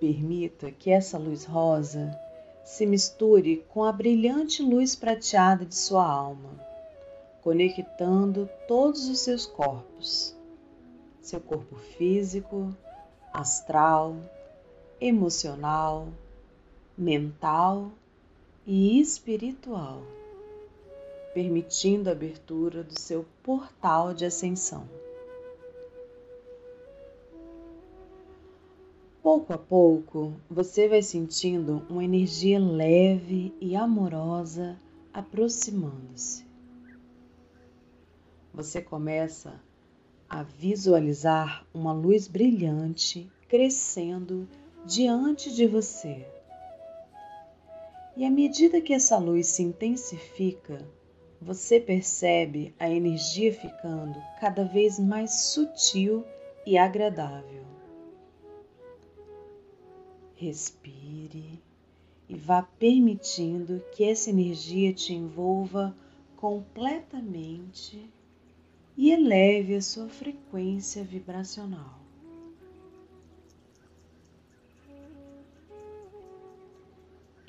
Permita 0.00 0.72
que 0.72 0.90
essa 0.90 1.18
luz 1.18 1.44
rosa 1.44 2.18
se 2.64 2.86
misture 2.86 3.58
com 3.68 3.84
a 3.84 3.92
brilhante 3.92 4.62
luz 4.62 4.96
prateada 4.96 5.66
de 5.66 5.74
sua 5.74 6.10
alma, 6.10 6.58
conectando 7.42 8.48
todos 8.66 9.10
os 9.10 9.18
seus 9.18 9.44
corpos, 9.44 10.34
seu 11.20 11.38
corpo 11.38 11.76
físico, 11.76 12.74
astral, 13.30 14.16
emocional, 14.98 16.08
mental 16.96 17.92
e 18.66 18.98
espiritual, 18.98 20.00
permitindo 21.34 22.08
a 22.08 22.12
abertura 22.12 22.82
do 22.82 22.98
seu 22.98 23.26
portal 23.42 24.14
de 24.14 24.24
ascensão. 24.24 24.99
Pouco 29.22 29.52
a 29.52 29.58
pouco, 29.58 30.32
você 30.48 30.88
vai 30.88 31.02
sentindo 31.02 31.84
uma 31.90 32.02
energia 32.02 32.58
leve 32.58 33.54
e 33.60 33.76
amorosa 33.76 34.80
aproximando-se. 35.12 36.46
Você 38.54 38.80
começa 38.80 39.60
a 40.26 40.42
visualizar 40.42 41.66
uma 41.74 41.92
luz 41.92 42.26
brilhante 42.26 43.30
crescendo 43.46 44.48
diante 44.86 45.54
de 45.54 45.66
você. 45.66 46.26
E 48.16 48.24
à 48.24 48.30
medida 48.30 48.80
que 48.80 48.94
essa 48.94 49.18
luz 49.18 49.48
se 49.48 49.62
intensifica, 49.62 50.88
você 51.38 51.78
percebe 51.78 52.74
a 52.78 52.88
energia 52.88 53.52
ficando 53.52 54.18
cada 54.40 54.64
vez 54.64 54.98
mais 54.98 55.32
sutil 55.42 56.24
e 56.64 56.78
agradável. 56.78 57.59
Respire 60.40 61.60
e 62.26 62.34
vá 62.34 62.62
permitindo 62.62 63.82
que 63.92 64.04
essa 64.04 64.30
energia 64.30 64.92
te 64.94 65.12
envolva 65.12 65.94
completamente 66.36 68.02
e 68.96 69.10
eleve 69.10 69.74
a 69.74 69.82
sua 69.82 70.08
frequência 70.08 71.04
vibracional. 71.04 72.00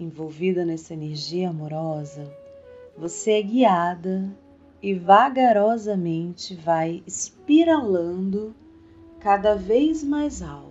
envolvida 0.04 0.66
nessa 0.66 0.94
energia 0.94 1.50
amorosa, 1.50 2.28
você 2.98 3.34
é 3.34 3.42
guiada 3.42 4.30
e 4.82 4.96
vagarosamente 4.96 6.56
vai 6.56 7.04
espiralando 7.06 8.56
cada 9.20 9.56
vez 9.56 10.04
mais 10.04 10.42
alto, 10.42 10.71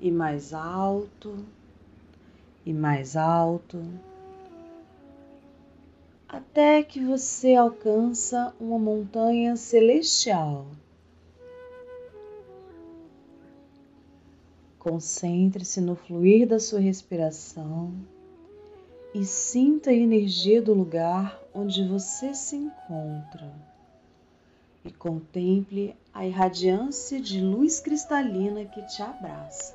e 0.00 0.10
mais 0.10 0.52
alto, 0.52 1.36
e 2.64 2.72
mais 2.72 3.16
alto, 3.16 3.82
até 6.28 6.82
que 6.82 7.04
você 7.04 7.54
alcança 7.54 8.54
uma 8.60 8.78
montanha 8.78 9.56
celestial 9.56 10.66
Concentre-se 14.84 15.80
no 15.80 15.96
fluir 15.96 16.46
da 16.46 16.60
sua 16.60 16.78
respiração 16.78 17.90
e 19.14 19.24
sinta 19.24 19.88
a 19.88 19.94
energia 19.94 20.60
do 20.60 20.74
lugar 20.74 21.40
onde 21.54 21.88
você 21.88 22.34
se 22.34 22.54
encontra. 22.56 23.50
E 24.84 24.92
contemple 24.92 25.96
a 26.12 26.26
irradiância 26.26 27.18
de 27.18 27.40
luz 27.40 27.80
cristalina 27.80 28.66
que 28.66 28.82
te 28.82 29.00
abraça. 29.02 29.74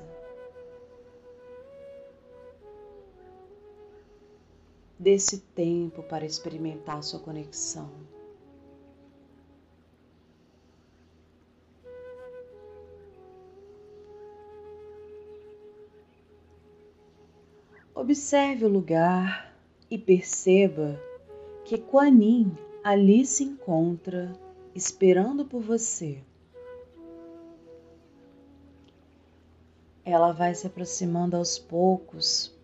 Desse 5.00 5.38
tempo 5.38 6.02
para 6.02 6.26
experimentar 6.26 7.02
sua 7.02 7.20
conexão. 7.20 7.90
Observe 17.94 18.66
o 18.66 18.68
lugar 18.68 19.56
e 19.90 19.96
perceba 19.96 21.00
que 21.64 21.78
Quanin 21.78 22.54
ali 22.84 23.24
se 23.24 23.42
encontra 23.42 24.30
esperando 24.74 25.46
por 25.46 25.62
você. 25.62 26.22
Ela 30.04 30.32
vai 30.32 30.54
se 30.54 30.66
aproximando 30.66 31.38
aos 31.38 31.58
poucos, 31.58 32.54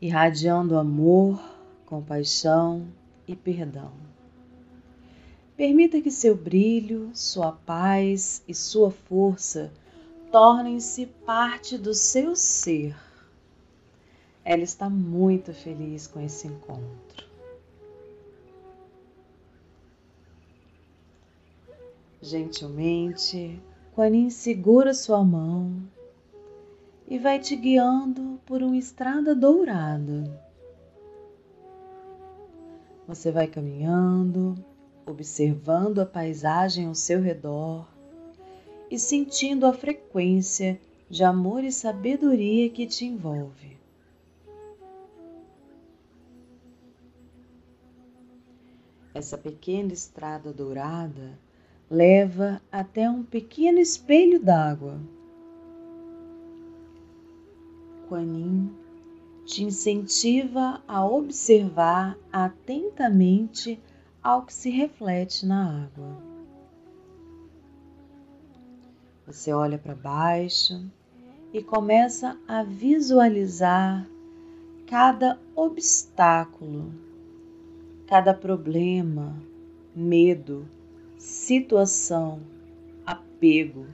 irradiando 0.00 0.78
amor, 0.78 1.40
compaixão 1.84 2.86
e 3.26 3.34
perdão. 3.34 3.92
Permita 5.56 6.00
que 6.00 6.10
seu 6.10 6.36
brilho, 6.36 7.10
sua 7.14 7.50
paz 7.50 8.42
e 8.46 8.54
sua 8.54 8.90
força 8.90 9.72
tornem-se 10.30 11.06
parte 11.06 11.76
do 11.76 11.92
seu 11.92 12.36
ser. 12.36 12.96
Ela 14.44 14.62
está 14.62 14.88
muito 14.88 15.52
feliz 15.52 16.06
com 16.06 16.20
esse 16.20 16.46
encontro. 16.46 17.26
Gentilmente, 22.22 23.60
Quanin 23.94 24.30
segura 24.30 24.94
sua 24.94 25.24
mão 25.24 25.82
e 27.10 27.18
vai 27.18 27.38
te 27.38 27.56
guiando 27.56 28.38
por 28.44 28.62
uma 28.62 28.76
estrada 28.76 29.34
dourada. 29.34 30.46
Você 33.06 33.32
vai 33.32 33.46
caminhando, 33.46 34.54
observando 35.06 36.00
a 36.00 36.06
paisagem 36.06 36.86
ao 36.86 36.94
seu 36.94 37.22
redor 37.22 37.88
e 38.90 38.98
sentindo 38.98 39.64
a 39.64 39.72
frequência 39.72 40.78
de 41.08 41.24
amor 41.24 41.64
e 41.64 41.72
sabedoria 41.72 42.68
que 42.68 42.86
te 42.86 43.06
envolve. 43.06 43.78
Essa 49.14 49.38
pequena 49.38 49.94
estrada 49.94 50.52
dourada 50.52 51.38
leva 51.90 52.60
até 52.70 53.08
um 53.08 53.24
pequeno 53.24 53.78
espelho 53.78 54.38
d'água. 54.38 55.00
Quanin 58.08 58.70
te 59.44 59.64
incentiva 59.64 60.82
a 60.88 61.04
observar 61.06 62.16
atentamente 62.32 63.80
ao 64.22 64.42
que 64.42 64.52
se 64.52 64.70
reflete 64.70 65.46
na 65.46 65.84
água. 65.84 66.16
Você 69.26 69.52
olha 69.52 69.78
para 69.78 69.94
baixo 69.94 70.90
e 71.52 71.62
começa 71.62 72.38
a 72.48 72.62
visualizar 72.62 74.06
cada 74.86 75.38
obstáculo, 75.54 76.92
cada 78.06 78.32
problema, 78.32 79.34
medo, 79.94 80.66
situação, 81.18 82.40
apego, 83.04 83.86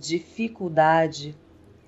dificuldade 0.00 1.36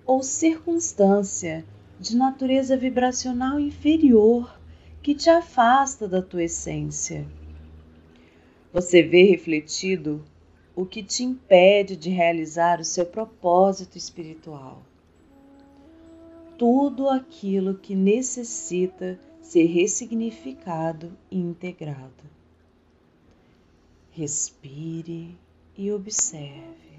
ou 0.07 0.22
circunstância 0.22 1.64
de 1.98 2.16
natureza 2.16 2.76
vibracional 2.76 3.59
inferior 3.59 4.59
que 5.02 5.14
te 5.14 5.30
afasta 5.30 6.09
da 6.09 6.20
tua 6.20 6.44
essência. 6.44 7.26
Você 8.72 9.02
vê 9.02 9.22
refletido 9.22 10.24
o 10.74 10.84
que 10.84 11.02
te 11.02 11.22
impede 11.22 11.96
de 11.96 12.11
realizar 12.11 12.80
o 12.80 12.84
seu 12.84 13.07
propósito 13.07 13.96
espiritual. 13.96 14.82
Tudo 16.59 17.09
aquilo 17.09 17.74
que 17.74 17.94
necessita 17.94 19.18
ser 19.40 19.66
ressignificado 19.66 21.12
e 21.30 21.38
integrado. 21.38 22.24
Respire 24.11 25.36
e 25.76 25.92
observe. 25.92 26.93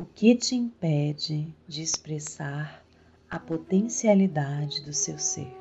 O 0.00 0.04
que 0.06 0.34
te 0.34 0.56
impede 0.56 1.54
de 1.68 1.82
expressar 1.82 2.82
a 3.28 3.38
potencialidade 3.38 4.82
do 4.82 4.94
seu 4.94 5.18
ser? 5.18 5.54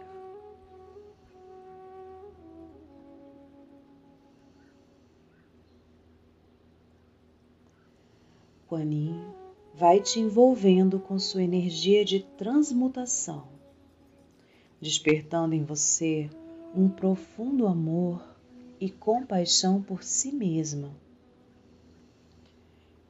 Quanin 8.70 9.22
vai 9.76 10.00
te 10.00 10.22
envolvendo 10.22 11.02
com 11.02 11.20
sua 11.20 11.44
energia 11.44 12.06
de 12.06 12.22
transmutação, 12.38 13.46
despertando 14.80 15.54
em 15.54 15.66
você 15.66 16.30
um 16.74 16.88
profundo 16.88 17.68
amor 17.68 18.24
e 18.80 18.90
compaixão 18.90 19.82
por 19.82 20.02
si 20.02 20.32
mesma 20.32 20.96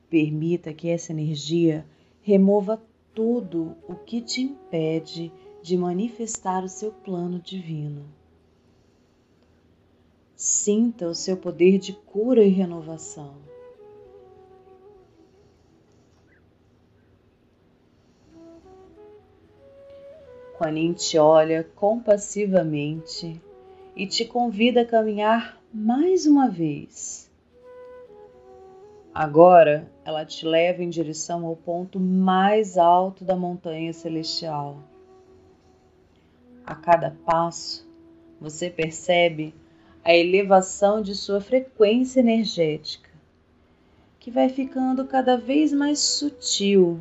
Permita 0.09 0.73
que 0.73 0.89
essa 0.89 1.11
energia 1.11 1.85
remova 2.23 2.81
tudo 3.13 3.75
o 3.87 3.93
que 3.93 4.21
te 4.21 4.41
impede 4.41 5.31
de 5.61 5.77
manifestar 5.77 6.63
o 6.63 6.69
seu 6.69 6.91
plano 6.91 7.39
divino. 7.39 8.05
Sinta 10.35 11.07
o 11.07 11.13
seu 11.13 11.37
poder 11.37 11.77
de 11.77 11.93
cura 11.93 12.43
e 12.43 12.49
renovação. 12.49 13.35
Quanin 20.57 20.93
te 20.93 21.19
olha 21.19 21.63
compassivamente 21.75 23.39
e 23.95 24.07
te 24.07 24.25
convida 24.25 24.81
a 24.81 24.85
caminhar 24.85 25.61
mais 25.71 26.25
uma 26.25 26.49
vez 26.49 27.29
Agora 29.19 29.91
ela 30.09 30.25
te 30.25 30.43
leva 30.43 30.81
em 30.81 30.89
direção 30.89 31.45
ao 31.45 31.55
ponto 31.55 31.99
mais 31.99 32.79
alto 32.79 33.23
da 33.23 33.35
montanha 33.35 33.93
celestial. 33.93 34.79
A 36.65 36.73
cada 36.73 37.11
passo, 37.23 37.87
você 38.41 38.71
percebe 38.71 39.53
a 40.03 40.11
elevação 40.11 40.99
de 40.99 41.13
sua 41.13 41.39
frequência 41.39 42.21
energética, 42.21 43.11
que 44.19 44.31
vai 44.31 44.49
ficando 44.49 45.05
cada 45.05 45.37
vez 45.37 45.71
mais 45.71 45.99
sutil, 45.99 46.99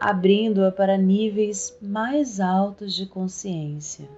abrindo-a 0.00 0.72
para 0.72 0.96
níveis 0.96 1.76
mais 1.82 2.40
altos 2.40 2.94
de 2.94 3.04
consciência. 3.04 4.08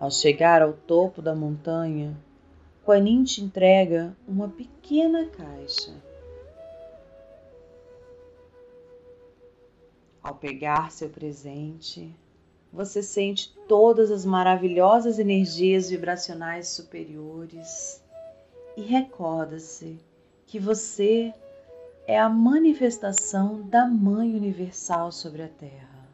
Ao 0.00 0.10
chegar 0.10 0.62
ao 0.62 0.72
topo 0.72 1.20
da 1.20 1.34
montanha, 1.34 2.16
Quanin 2.86 3.24
te 3.24 3.42
entrega 3.42 4.16
uma 4.28 4.48
pequena 4.48 5.26
caixa. 5.26 5.92
Ao 10.22 10.36
pegar 10.36 10.92
seu 10.92 11.08
presente, 11.08 12.14
você 12.72 13.02
sente 13.02 13.52
todas 13.66 14.12
as 14.12 14.24
maravilhosas 14.24 15.18
energias 15.18 15.90
vibracionais 15.90 16.68
superiores 16.68 18.00
e 18.76 18.82
recorda-se 18.82 19.98
que 20.46 20.60
você 20.60 21.34
é 22.06 22.16
a 22.16 22.28
manifestação 22.28 23.62
da 23.62 23.84
Mãe 23.84 24.32
Universal 24.32 25.10
sobre 25.10 25.42
a 25.42 25.48
Terra. 25.48 26.06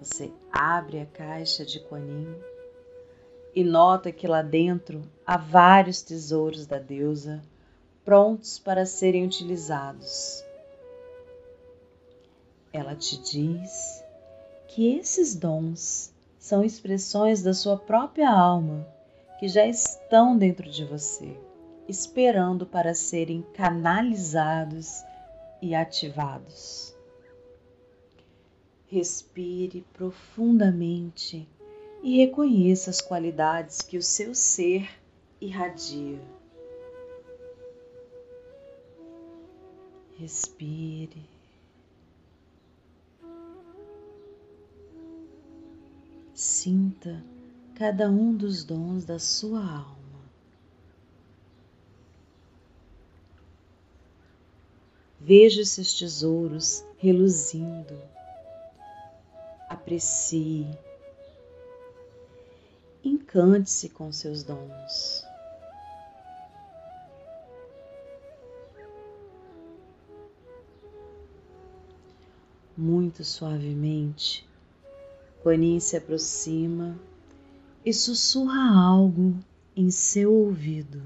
Você 0.00 0.32
abre 0.50 1.00
a 1.00 1.06
caixa 1.06 1.66
de 1.66 1.80
Quanin 1.80 2.55
e 3.56 3.64
nota 3.64 4.12
que 4.12 4.26
lá 4.28 4.42
dentro 4.42 5.02
há 5.26 5.38
vários 5.38 6.02
tesouros 6.02 6.66
da 6.66 6.78
deusa 6.78 7.42
prontos 8.04 8.58
para 8.58 8.84
serem 8.84 9.24
utilizados. 9.24 10.44
Ela 12.70 12.94
te 12.94 13.16
diz 13.16 14.04
que 14.68 14.98
esses 14.98 15.34
dons 15.34 16.12
são 16.38 16.62
expressões 16.62 17.42
da 17.42 17.54
sua 17.54 17.78
própria 17.78 18.30
alma 18.30 18.86
que 19.38 19.48
já 19.48 19.66
estão 19.66 20.36
dentro 20.36 20.68
de 20.70 20.84
você, 20.84 21.34
esperando 21.88 22.66
para 22.66 22.94
serem 22.94 23.40
canalizados 23.54 25.02
e 25.62 25.74
ativados. 25.74 26.94
Respire 28.86 29.82
profundamente 29.94 31.48
e 32.06 32.18
reconheça 32.18 32.88
as 32.88 33.00
qualidades 33.00 33.82
que 33.82 33.98
o 33.98 34.02
seu 34.02 34.32
ser 34.32 34.88
irradia. 35.40 36.20
Respire. 40.16 41.28
Sinta 46.32 47.24
cada 47.74 48.08
um 48.08 48.32
dos 48.32 48.62
dons 48.62 49.04
da 49.04 49.18
sua 49.18 49.58
alma. 49.58 50.30
Veja 55.18 55.60
esses 55.60 55.92
tesouros 55.92 56.84
reluzindo. 56.98 58.00
Aprecie 59.68 60.85
encante-se 63.36 63.90
com 63.90 64.10
seus 64.10 64.42
dons. 64.42 65.26
muito 72.78 73.24
suavemente, 73.24 74.46
Quanin 75.42 75.80
se 75.80 75.96
aproxima 75.96 76.94
e 77.82 77.92
sussurra 77.92 78.70
algo 78.78 79.34
em 79.74 79.90
seu 79.90 80.30
ouvido. 80.30 81.00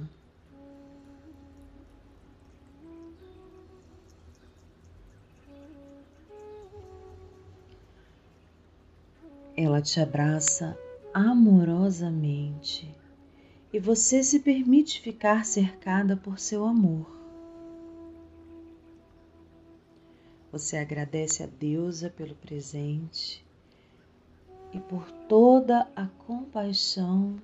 Ela 9.56 9.80
te 9.80 10.00
abraça 10.00 10.76
amorosamente 11.12 12.92
e 13.72 13.78
você 13.78 14.22
se 14.22 14.40
permite 14.40 15.00
ficar 15.00 15.44
cercada 15.44 16.16
por 16.16 16.38
seu 16.38 16.64
amor. 16.64 17.06
Você 20.50 20.76
agradece 20.76 21.44
a 21.44 21.46
deusa 21.46 22.10
pelo 22.10 22.34
presente 22.34 23.46
e 24.72 24.80
por 24.80 25.10
toda 25.28 25.88
a 25.94 26.06
compaixão 26.26 27.36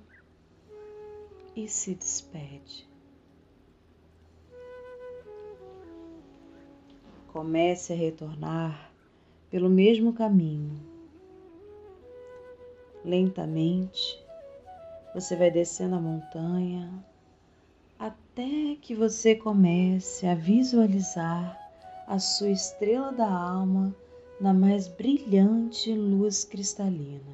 e 1.55 1.67
se 1.67 1.95
despede. 1.95 2.87
Comece 7.27 7.93
a 7.93 7.95
retornar 7.95 8.91
pelo 9.49 9.69
mesmo 9.69 10.11
caminho. 10.11 10.86
Lentamente, 13.07 14.21
você 15.15 15.37
vai 15.37 15.49
descendo 15.49 15.95
a 15.95 15.99
montanha 16.01 16.91
até 17.97 18.75
que 18.81 18.93
você 18.93 19.33
comece 19.33 20.27
a 20.27 20.35
visualizar 20.35 21.57
a 22.05 22.19
sua 22.19 22.49
estrela 22.49 23.13
da 23.13 23.31
alma 23.31 23.95
na 24.41 24.53
mais 24.53 24.89
brilhante 24.89 25.93
luz 25.93 26.43
cristalina. 26.43 27.33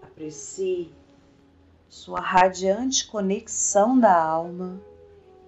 Aprecie 0.00 0.88
sua 1.88 2.20
radiante 2.20 3.08
conexão 3.08 3.98
da 3.98 4.16
alma 4.16 4.80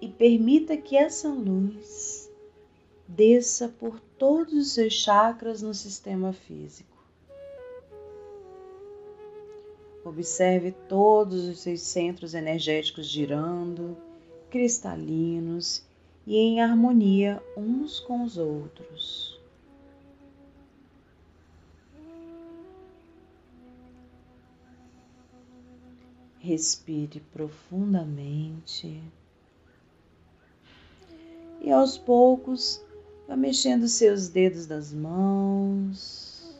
e 0.01 0.09
permita 0.09 0.75
que 0.75 0.97
essa 0.97 1.29
luz 1.29 2.22
desça 3.15 3.69
por 3.79 3.99
todos 4.17 4.53
os 4.53 4.71
seus 4.71 4.93
chakras 4.93 5.61
no 5.61 5.73
sistema 5.73 6.33
físico. 6.33 6.91
Observe 10.03 10.71
todos 10.89 11.47
os 11.47 11.59
seus 11.59 11.81
centros 11.81 12.33
energéticos 12.33 13.07
girando, 13.07 13.95
cristalinos 14.49 15.85
e 16.25 16.37
em 16.37 16.61
harmonia 16.61 17.41
uns 17.55 17.99
com 17.99 18.23
os 18.23 18.37
outros. 18.37 19.39
Respire 26.39 27.21
profundamente 27.31 29.01
e 31.61 31.71
aos 31.71 31.97
poucos 31.97 32.83
vá 33.27 33.35
mexendo 33.35 33.87
seus 33.87 34.27
dedos 34.27 34.65
das 34.65 34.93
mãos, 34.93 36.55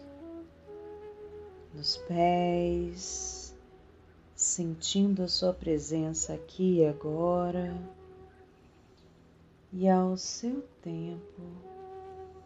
dos 1.74 1.98
pés, 1.98 3.56
sentindo 4.36 5.24
a 5.24 5.28
sua 5.28 5.54
presença 5.54 6.34
aqui 6.34 6.80
e 6.80 6.86
agora 6.86 7.74
e 9.72 9.90
ao 9.90 10.16
seu 10.16 10.62
tempo, 10.84 11.42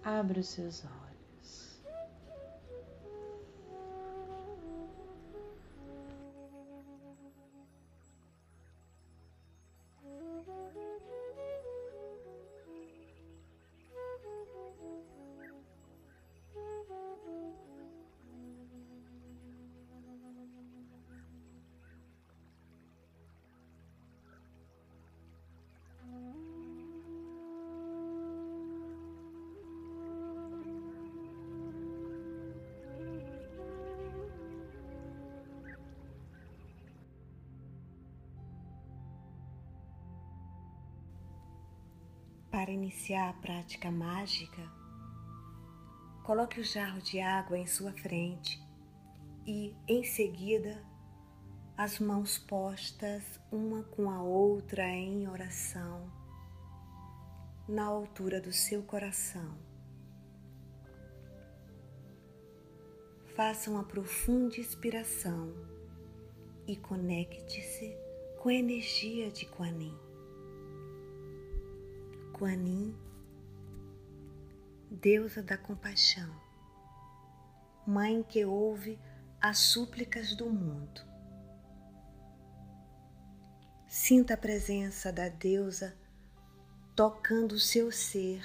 abra 0.02 0.40
os 0.40 0.48
seus 0.48 0.86
olhos. 0.86 1.07
Para 42.58 42.72
iniciar 42.72 43.30
a 43.30 43.34
prática 43.34 43.92
mágica, 43.92 44.64
coloque 46.24 46.60
o 46.60 46.64
jarro 46.64 47.00
de 47.00 47.20
água 47.20 47.56
em 47.56 47.68
sua 47.68 47.92
frente 47.94 48.60
e, 49.46 49.76
em 49.88 50.04
seguida, 50.04 50.84
as 51.78 52.00
mãos 52.00 52.40
postas 52.40 53.40
uma 53.52 53.84
com 53.84 54.10
a 54.10 54.24
outra 54.24 54.90
em 54.90 55.30
oração, 55.30 56.12
na 57.70 57.86
altura 57.86 58.42
do 58.42 58.52
seu 58.52 58.82
coração. 58.82 59.56
Faça 63.36 63.70
uma 63.70 63.84
profunda 63.84 64.58
inspiração 64.58 65.54
e 66.66 66.76
conecte-se 66.76 67.96
com 68.42 68.50
a 68.50 68.56
energia 68.56 69.30
de 69.30 69.46
Kuan 69.46 70.07
Kuan 72.38 72.94
deusa 74.92 75.42
da 75.42 75.58
compaixão, 75.58 76.30
mãe 77.86 78.22
que 78.22 78.46
ouve 78.46 79.00
as 79.42 79.58
súplicas 79.58 80.36
do 80.36 80.48
mundo. 80.48 81.02
Sinta 83.88 84.36
a 84.36 84.38
presença 84.38 85.12
da 85.12 85.30
deusa 85.30 85.98
tocando 86.96 87.54
o 87.54 87.60
seu 87.60 87.92
ser 87.92 88.44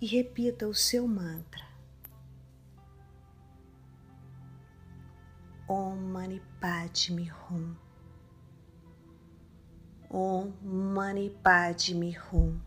e 0.00 0.06
repita 0.06 0.68
o 0.68 0.74
seu 0.74 1.08
mantra. 1.08 1.68
Om 5.68 5.96
Mani 5.96 6.40
Padme 6.60 7.32
Hum. 7.50 7.89
Om 10.12 10.52
Mani 10.60 11.30
Padme 11.30 12.18
Hum. 12.32 12.60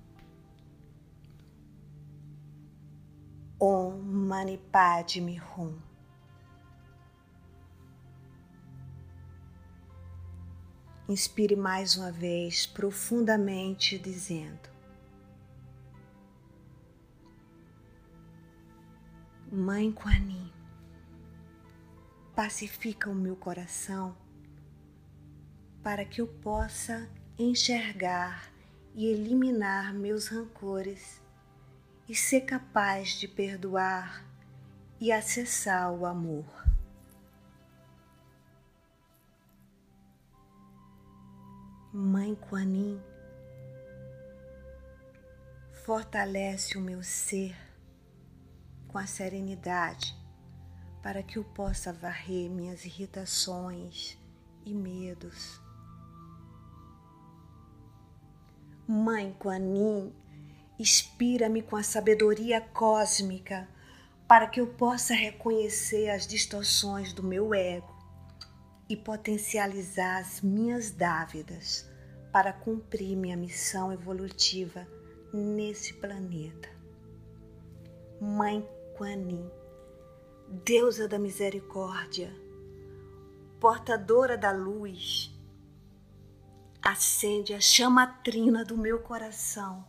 Om 3.60 4.02
Mani 4.02 4.58
Padme 4.58 5.41
Hum. 5.41 5.78
Inspire 11.10 11.58
mais 11.58 11.98
uma 11.98 12.14
vez 12.14 12.66
profundamente, 12.66 14.00
dizendo: 14.00 14.70
Mãe 19.52 19.91
Kuan 19.91 20.50
pacifica 22.34 23.10
o 23.10 23.14
meu 23.14 23.36
coração 23.36 24.16
para 25.84 26.06
que 26.06 26.22
eu 26.22 26.28
possa 26.28 27.08
enxergar 27.38 28.51
e 28.93 29.07
eliminar 29.07 29.91
meus 29.91 30.27
rancores 30.27 31.19
e 32.07 32.13
ser 32.13 32.41
capaz 32.41 33.19
de 33.19 33.27
perdoar 33.27 34.23
e 34.99 35.11
acessar 35.11 35.91
o 35.91 36.05
amor. 36.05 36.45
Mãe 41.91 42.36
Kuan 42.36 43.01
fortalece 45.86 46.77
o 46.77 46.81
meu 46.81 47.03
ser 47.03 47.55
com 48.88 48.97
a 48.97 49.07
serenidade 49.07 50.15
para 51.01 51.23
que 51.23 51.38
eu 51.38 51.43
possa 51.43 51.91
varrer 51.91 52.49
minhas 52.49 52.86
irritações 52.86 54.17
e 54.65 54.73
medos 54.73 55.62
Mãe 58.86 59.34
Kuan 59.39 60.11
inspira-me 60.77 61.61
com 61.61 61.77
a 61.77 61.84
sabedoria 61.84 62.59
cósmica 62.59 63.65
para 64.27 64.45
que 64.45 64.59
eu 64.59 64.67
possa 64.67 65.13
reconhecer 65.13 66.09
as 66.09 66.27
distorções 66.27 67.13
do 67.13 67.23
meu 67.23 67.53
ego 67.53 67.95
e 68.89 68.97
potencializar 68.97 70.17
as 70.19 70.41
minhas 70.41 70.91
dávidas 70.91 71.89
para 72.29 72.51
cumprir 72.51 73.15
minha 73.15 73.38
missão 73.38 73.93
evolutiva 73.93 74.86
nesse 75.34 75.93
planeta. 75.93 76.69
Mãe 78.19 78.67
Quanin, 78.97 79.49
deusa 80.65 81.07
da 81.07 81.17
misericórdia, 81.17 82.36
portadora 83.61 84.38
da 84.38 84.51
luz, 84.51 85.32
acende 86.84 87.53
a 87.53 87.61
chama 87.61 88.05
trina 88.05 88.65
do 88.65 88.77
meu 88.77 88.99
coração. 88.99 89.88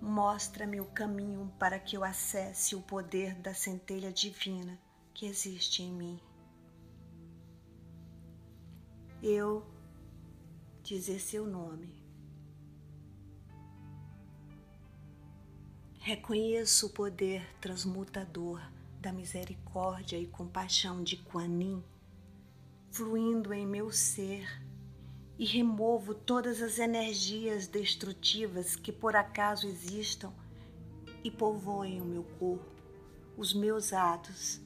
Mostra-me 0.00 0.80
o 0.80 0.86
caminho 0.86 1.52
para 1.58 1.78
que 1.78 1.94
eu 1.96 2.02
acesse 2.02 2.74
o 2.74 2.80
poder 2.80 3.34
da 3.34 3.52
centelha 3.52 4.10
divina 4.10 4.78
que 5.12 5.26
existe 5.26 5.82
em 5.82 5.92
mim. 5.92 6.20
Eu 9.22 9.64
dizer 10.82 11.18
seu 11.18 11.46
nome. 11.46 12.02
Reconheço 15.98 16.86
o 16.86 16.90
poder 16.90 17.46
transmutador 17.60 18.60
da 19.00 19.12
misericórdia 19.12 20.18
e 20.18 20.26
compaixão 20.26 21.02
de 21.02 21.16
Kuan 21.18 21.82
fluindo 22.90 23.52
em 23.52 23.66
meu 23.66 23.90
ser 23.90 24.63
e 25.38 25.44
removo 25.44 26.14
todas 26.14 26.62
as 26.62 26.78
energias 26.78 27.66
destrutivas 27.66 28.76
que 28.76 28.92
por 28.92 29.16
acaso 29.16 29.66
existam 29.66 30.32
e 31.22 31.30
povoem 31.30 32.00
o 32.00 32.04
meu 32.04 32.24
corpo, 32.38 32.70
os 33.36 33.52
meus 33.52 33.92
atos, 33.92 34.60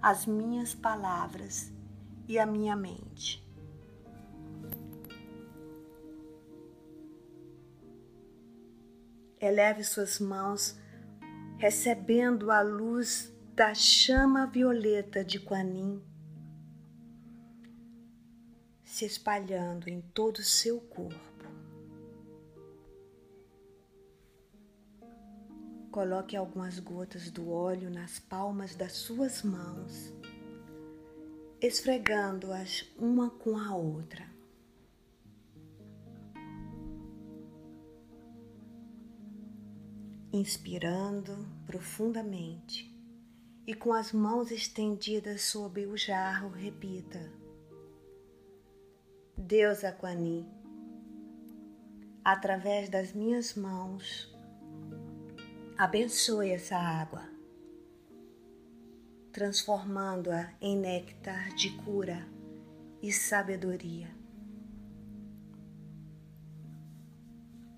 as 0.00 0.26
minhas 0.26 0.74
palavras 0.74 1.72
e 2.28 2.38
a 2.38 2.46
minha 2.46 2.74
mente. 2.74 3.44
Eleve 9.40 9.84
suas 9.84 10.18
mãos, 10.18 10.78
recebendo 11.58 12.50
a 12.50 12.62
luz 12.62 13.30
da 13.54 13.74
chama 13.74 14.46
violeta 14.46 15.22
de 15.22 15.38
Quanin, 15.38 16.02
se 18.84 19.04
espalhando 19.04 19.88
em 19.88 20.00
todo 20.00 20.38
o 20.38 20.44
seu 20.44 20.80
corpo. 20.80 21.18
Coloque 25.90 26.36
algumas 26.36 26.78
gotas 26.78 27.30
do 27.30 27.50
óleo 27.50 27.88
nas 27.88 28.18
palmas 28.18 28.74
das 28.74 28.92
suas 28.92 29.42
mãos, 29.42 30.12
esfregando-as 31.60 32.84
uma 32.98 33.30
com 33.30 33.56
a 33.56 33.74
outra. 33.74 34.34
inspirando 40.34 41.46
profundamente 41.64 42.92
e 43.64 43.72
com 43.72 43.92
as 43.92 44.12
mãos 44.12 44.50
estendidas 44.50 45.42
sobre 45.42 45.86
o 45.86 45.96
jarro, 45.96 46.50
repita: 46.50 47.32
Deus 49.36 49.82
Aquani, 49.82 50.46
através 52.24 52.88
das 52.88 53.12
minhas 53.12 53.54
mãos, 53.54 54.32
abençoe 55.76 56.50
essa 56.50 56.76
água, 56.76 57.28
transformando-a 59.32 60.52
em 60.60 60.78
néctar 60.78 61.52
de 61.56 61.70
cura 61.78 62.26
e 63.02 63.12
sabedoria. 63.12 64.08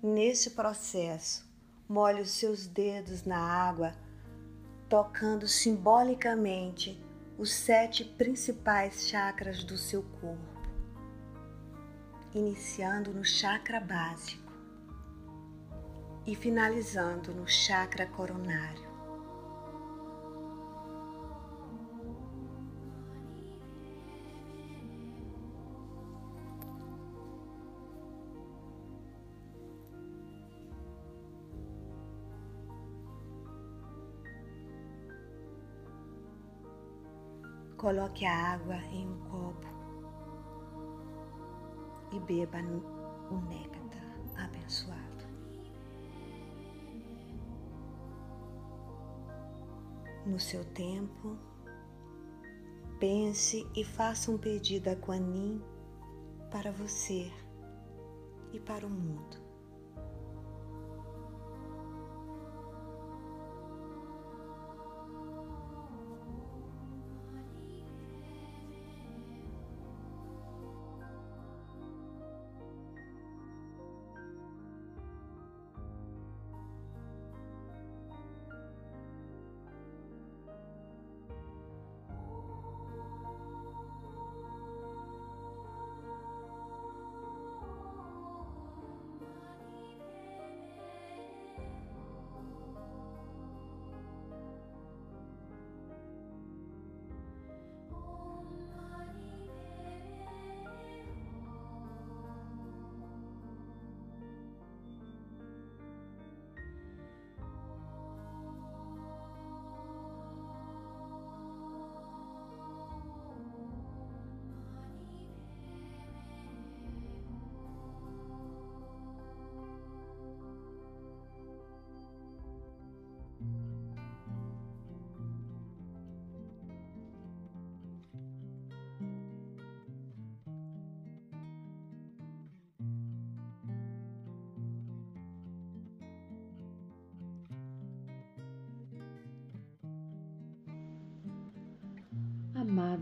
Nesse 0.01 0.51
processo, 0.51 1.43
molhe 1.89 2.21
os 2.21 2.29
seus 2.29 2.67
dedos 2.67 3.23
na 3.23 3.39
água, 3.39 3.95
tocando 4.87 5.47
simbolicamente 5.47 7.01
os 7.35 7.51
sete 7.51 8.05
principais 8.05 9.07
chakras 9.09 9.63
do 9.63 9.75
seu 9.75 10.03
corpo, 10.21 10.56
iniciando 12.37 13.11
no 13.11 13.25
chakra 13.25 13.79
básico 13.79 14.53
e 16.23 16.35
finalizando 16.35 17.33
no 17.33 17.47
chakra 17.47 18.05
coronário. 18.05 18.85
Coloque 37.77 38.25
a 38.25 38.53
água 38.53 38.75
em 38.91 39.07
um 39.07 39.26
e 42.11 42.19
beba 42.19 42.59
o 43.31 43.37
néctar 43.49 43.77
abençoado. 44.37 45.25
No 50.25 50.39
seu 50.39 50.63
tempo, 50.73 51.37
pense 52.99 53.65
e 53.75 53.83
faça 53.83 54.31
um 54.31 54.37
pedido 54.37 54.89
a 54.89 54.95
Quanin 54.95 55.61
para 56.51 56.71
você 56.71 57.31
e 58.51 58.59
para 58.59 58.85
o 58.85 58.89
mundo. 58.89 59.46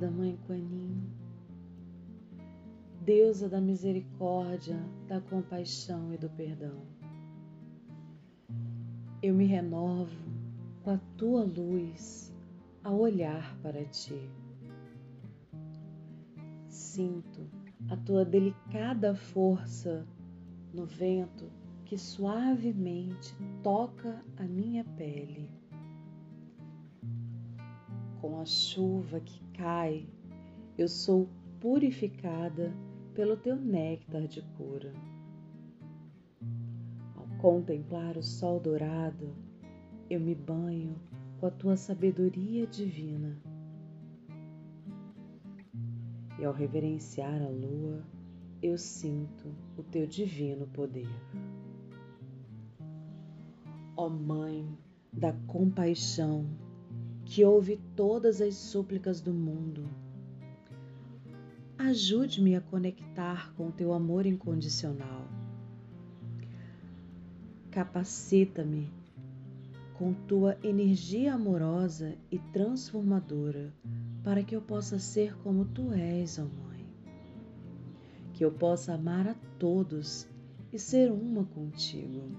Amada 0.05 0.11
Mãe 0.11 0.37
Quanin, 0.45 1.09
deusa 3.01 3.49
da 3.49 3.59
misericórdia, 3.59 4.77
da 5.07 5.19
compaixão 5.19 6.13
e 6.13 6.17
do 6.17 6.29
perdão, 6.29 6.83
eu 9.23 9.33
me 9.33 9.45
renovo 9.45 10.15
com 10.83 10.91
a 10.91 10.99
tua 11.17 11.43
luz 11.43 12.31
ao 12.83 12.99
olhar 12.99 13.57
para 13.63 13.83
ti. 13.85 14.29
Sinto 16.67 17.49
a 17.89 17.97
tua 17.97 18.23
delicada 18.23 19.15
força 19.15 20.05
no 20.71 20.85
vento 20.85 21.51
que 21.83 21.97
suavemente 21.97 23.35
toca 23.63 24.23
a 24.37 24.43
minha 24.43 24.83
pele 24.83 25.49
com 28.25 28.41
a 28.41 28.45
chuva 28.45 29.19
que 29.19 29.39
cai, 29.53 30.09
eu 30.75 30.87
sou 30.87 31.29
purificada 31.59 32.73
pelo 33.13 33.37
teu 33.37 33.55
néctar 33.55 34.25
de 34.27 34.41
cura. 34.57 34.91
Ao 37.15 37.27
contemplar 37.37 38.17
o 38.17 38.23
sol 38.23 38.59
dourado, 38.59 39.31
eu 40.09 40.19
me 40.19 40.33
banho 40.33 40.99
com 41.39 41.45
a 41.45 41.51
tua 41.51 41.77
sabedoria 41.77 42.65
divina. 42.65 43.39
E 46.39 46.45
ao 46.45 46.51
reverenciar 46.51 47.43
a 47.43 47.49
lua, 47.49 48.03
eu 48.59 48.75
sinto 48.75 49.53
o 49.77 49.83
teu 49.83 50.07
divino 50.07 50.65
poder. 50.65 51.07
Ó 53.95 54.09
Mãe 54.09 54.67
da 55.13 55.31
compaixão, 55.45 56.49
que 57.25 57.43
ouve 57.43 57.79
todas 57.95 58.39
as 58.39 58.55
súplicas 58.55 59.19
do 59.19 59.33
mundo, 59.33 59.89
ajude-me 61.77 62.55
a 62.55 62.61
conectar 62.61 63.51
com 63.55 63.67
o 63.67 63.71
teu 63.71 63.91
amor 63.91 64.27
incondicional. 64.27 65.27
Capacita-me 67.71 68.89
com 69.95 70.13
tua 70.13 70.57
energia 70.63 71.33
amorosa 71.33 72.15
e 72.31 72.37
transformadora 72.37 73.73
para 74.23 74.43
que 74.43 74.55
eu 74.55 74.61
possa 74.61 74.99
ser 74.99 75.35
como 75.37 75.65
tu 75.65 75.91
és, 75.93 76.37
ó 76.37 76.43
Mãe. 76.43 76.85
Que 78.33 78.45
eu 78.45 78.51
possa 78.51 78.93
amar 78.93 79.27
a 79.27 79.35
todos 79.57 80.27
e 80.71 80.77
ser 80.77 81.11
uma 81.11 81.43
contigo, 81.45 82.29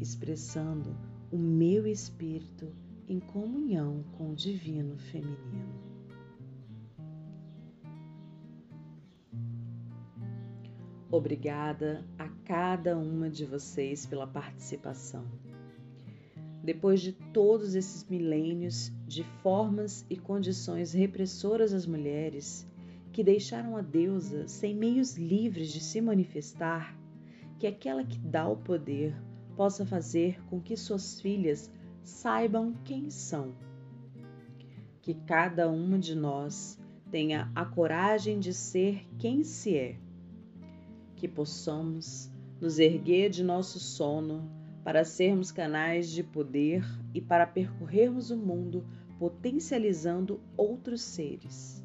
expressando 0.00 0.96
o 1.30 1.38
meu 1.38 1.86
espírito 1.86 2.66
em 3.12 3.20
comunhão 3.20 4.02
com 4.16 4.30
o 4.30 4.34
divino 4.34 4.96
feminino. 4.96 5.92
Obrigada 11.10 12.06
a 12.18 12.26
cada 12.46 12.96
uma 12.96 13.28
de 13.28 13.44
vocês 13.44 14.06
pela 14.06 14.26
participação. 14.26 15.26
Depois 16.64 17.02
de 17.02 17.12
todos 17.12 17.74
esses 17.74 18.08
milênios 18.08 18.90
de 19.06 19.24
formas 19.42 20.06
e 20.08 20.16
condições 20.16 20.94
repressoras 20.94 21.74
às 21.74 21.84
mulheres, 21.84 22.66
que 23.12 23.22
deixaram 23.22 23.76
a 23.76 23.82
deusa 23.82 24.48
sem 24.48 24.74
meios 24.74 25.18
livres 25.18 25.70
de 25.70 25.80
se 25.80 26.00
manifestar, 26.00 26.96
que 27.58 27.66
aquela 27.66 28.04
que 28.04 28.18
dá 28.18 28.48
o 28.48 28.56
poder 28.56 29.14
possa 29.54 29.84
fazer 29.84 30.42
com 30.46 30.58
que 30.58 30.78
suas 30.78 31.20
filhas 31.20 31.70
saibam 32.02 32.74
quem 32.84 33.10
são. 33.10 33.54
Que 35.00 35.14
cada 35.14 35.68
uma 35.68 35.98
de 35.98 36.14
nós 36.14 36.78
tenha 37.10 37.50
a 37.54 37.64
coragem 37.64 38.38
de 38.38 38.52
ser 38.54 39.06
quem 39.18 39.42
se 39.42 39.76
é 39.76 39.98
que 41.22 41.28
possamos 41.28 42.28
nos 42.60 42.80
erguer 42.80 43.30
de 43.30 43.44
nosso 43.44 43.78
sono 43.78 44.50
para 44.82 45.04
sermos 45.04 45.52
canais 45.52 46.10
de 46.10 46.24
poder 46.24 46.84
e 47.14 47.20
para 47.20 47.46
percorrermos 47.46 48.32
o 48.32 48.36
mundo 48.36 48.84
potencializando 49.20 50.40
outros 50.56 51.00
seres. 51.00 51.80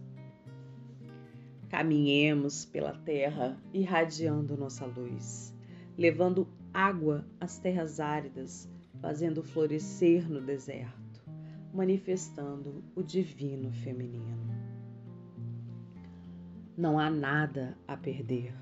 Caminhemos 1.69 2.65
pela 2.65 2.93
terra 2.93 3.55
irradiando 3.71 4.57
nossa 4.57 4.87
luz, 4.87 5.53
levando 5.95 6.47
água 6.73 7.23
às 7.39 7.59
terras 7.59 7.99
áridas, 7.99 8.67
fazendo 9.01 9.43
florescer 9.43 10.29
no 10.29 10.41
deserto, 10.41 11.23
manifestando 11.73 12.83
o 12.95 13.03
divino 13.03 13.71
feminino. 13.71 14.47
Não 16.75 16.99
há 16.99 17.09
nada 17.09 17.77
a 17.87 17.97
perder 17.97 18.53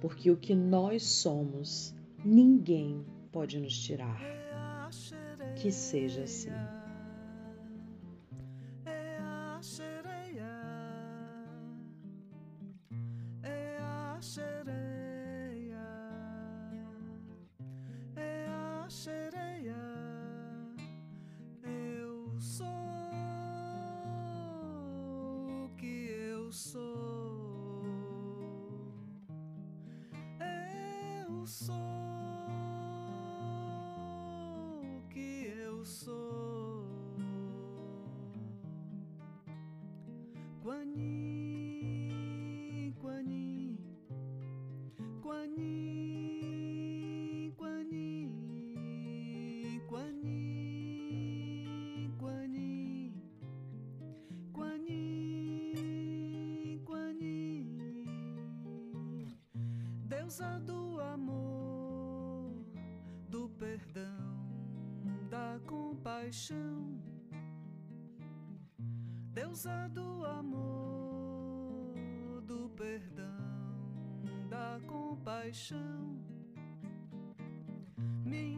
porque 0.00 0.30
o 0.30 0.36
que 0.36 0.54
nós 0.54 1.02
somos, 1.02 1.94
ninguém 2.24 3.04
pode 3.32 3.58
nos 3.58 3.76
tirar. 3.78 4.20
Que 5.56 5.72
seja 5.72 6.22
assim. 6.22 6.50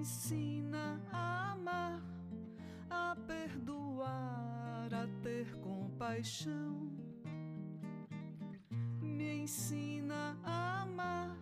Ensina 0.01 1.01
a 1.13 1.53
amar, 1.53 2.03
a 2.89 3.17
perdoar, 3.27 4.89
a 4.95 5.07
ter 5.23 5.47
compaixão. 5.57 6.91
Me 9.01 9.43
ensina 9.43 10.39
a 10.43 10.83
amar 10.83 11.37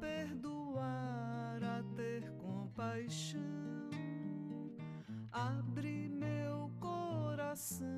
perdoar, 0.00 1.62
a 1.62 1.82
ter 1.96 2.30
compaixão. 2.32 3.40
Abre 5.32 6.08
meu 6.08 6.70
coração, 6.80 7.97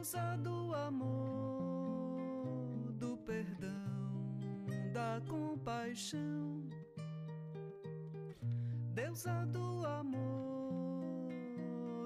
deusa 0.00 0.34
do 0.38 0.74
amor, 0.74 1.90
do 2.94 3.18
perdão, 3.18 3.68
da 4.94 5.20
compaixão, 5.28 6.66
deusa 8.94 9.44
do 9.44 9.84
amor, 9.84 10.98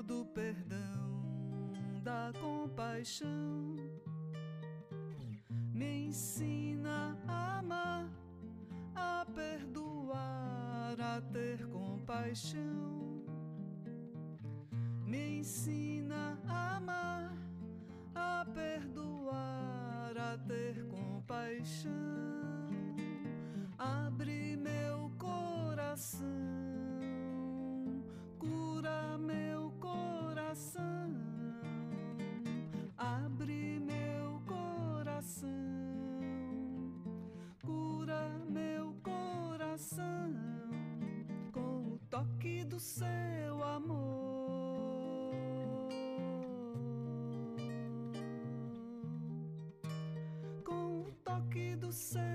do 0.02 0.26
perdão, 0.26 1.70
da 2.02 2.32
compaixão. 2.40 3.76
Me 5.72 6.08
ensina 6.08 7.16
a 7.28 7.58
amar, 7.60 8.10
a 8.96 9.24
perdoar, 9.32 11.00
a 11.00 11.20
ter 11.32 11.64
compaixão. 11.68 12.93
Com 51.94 52.33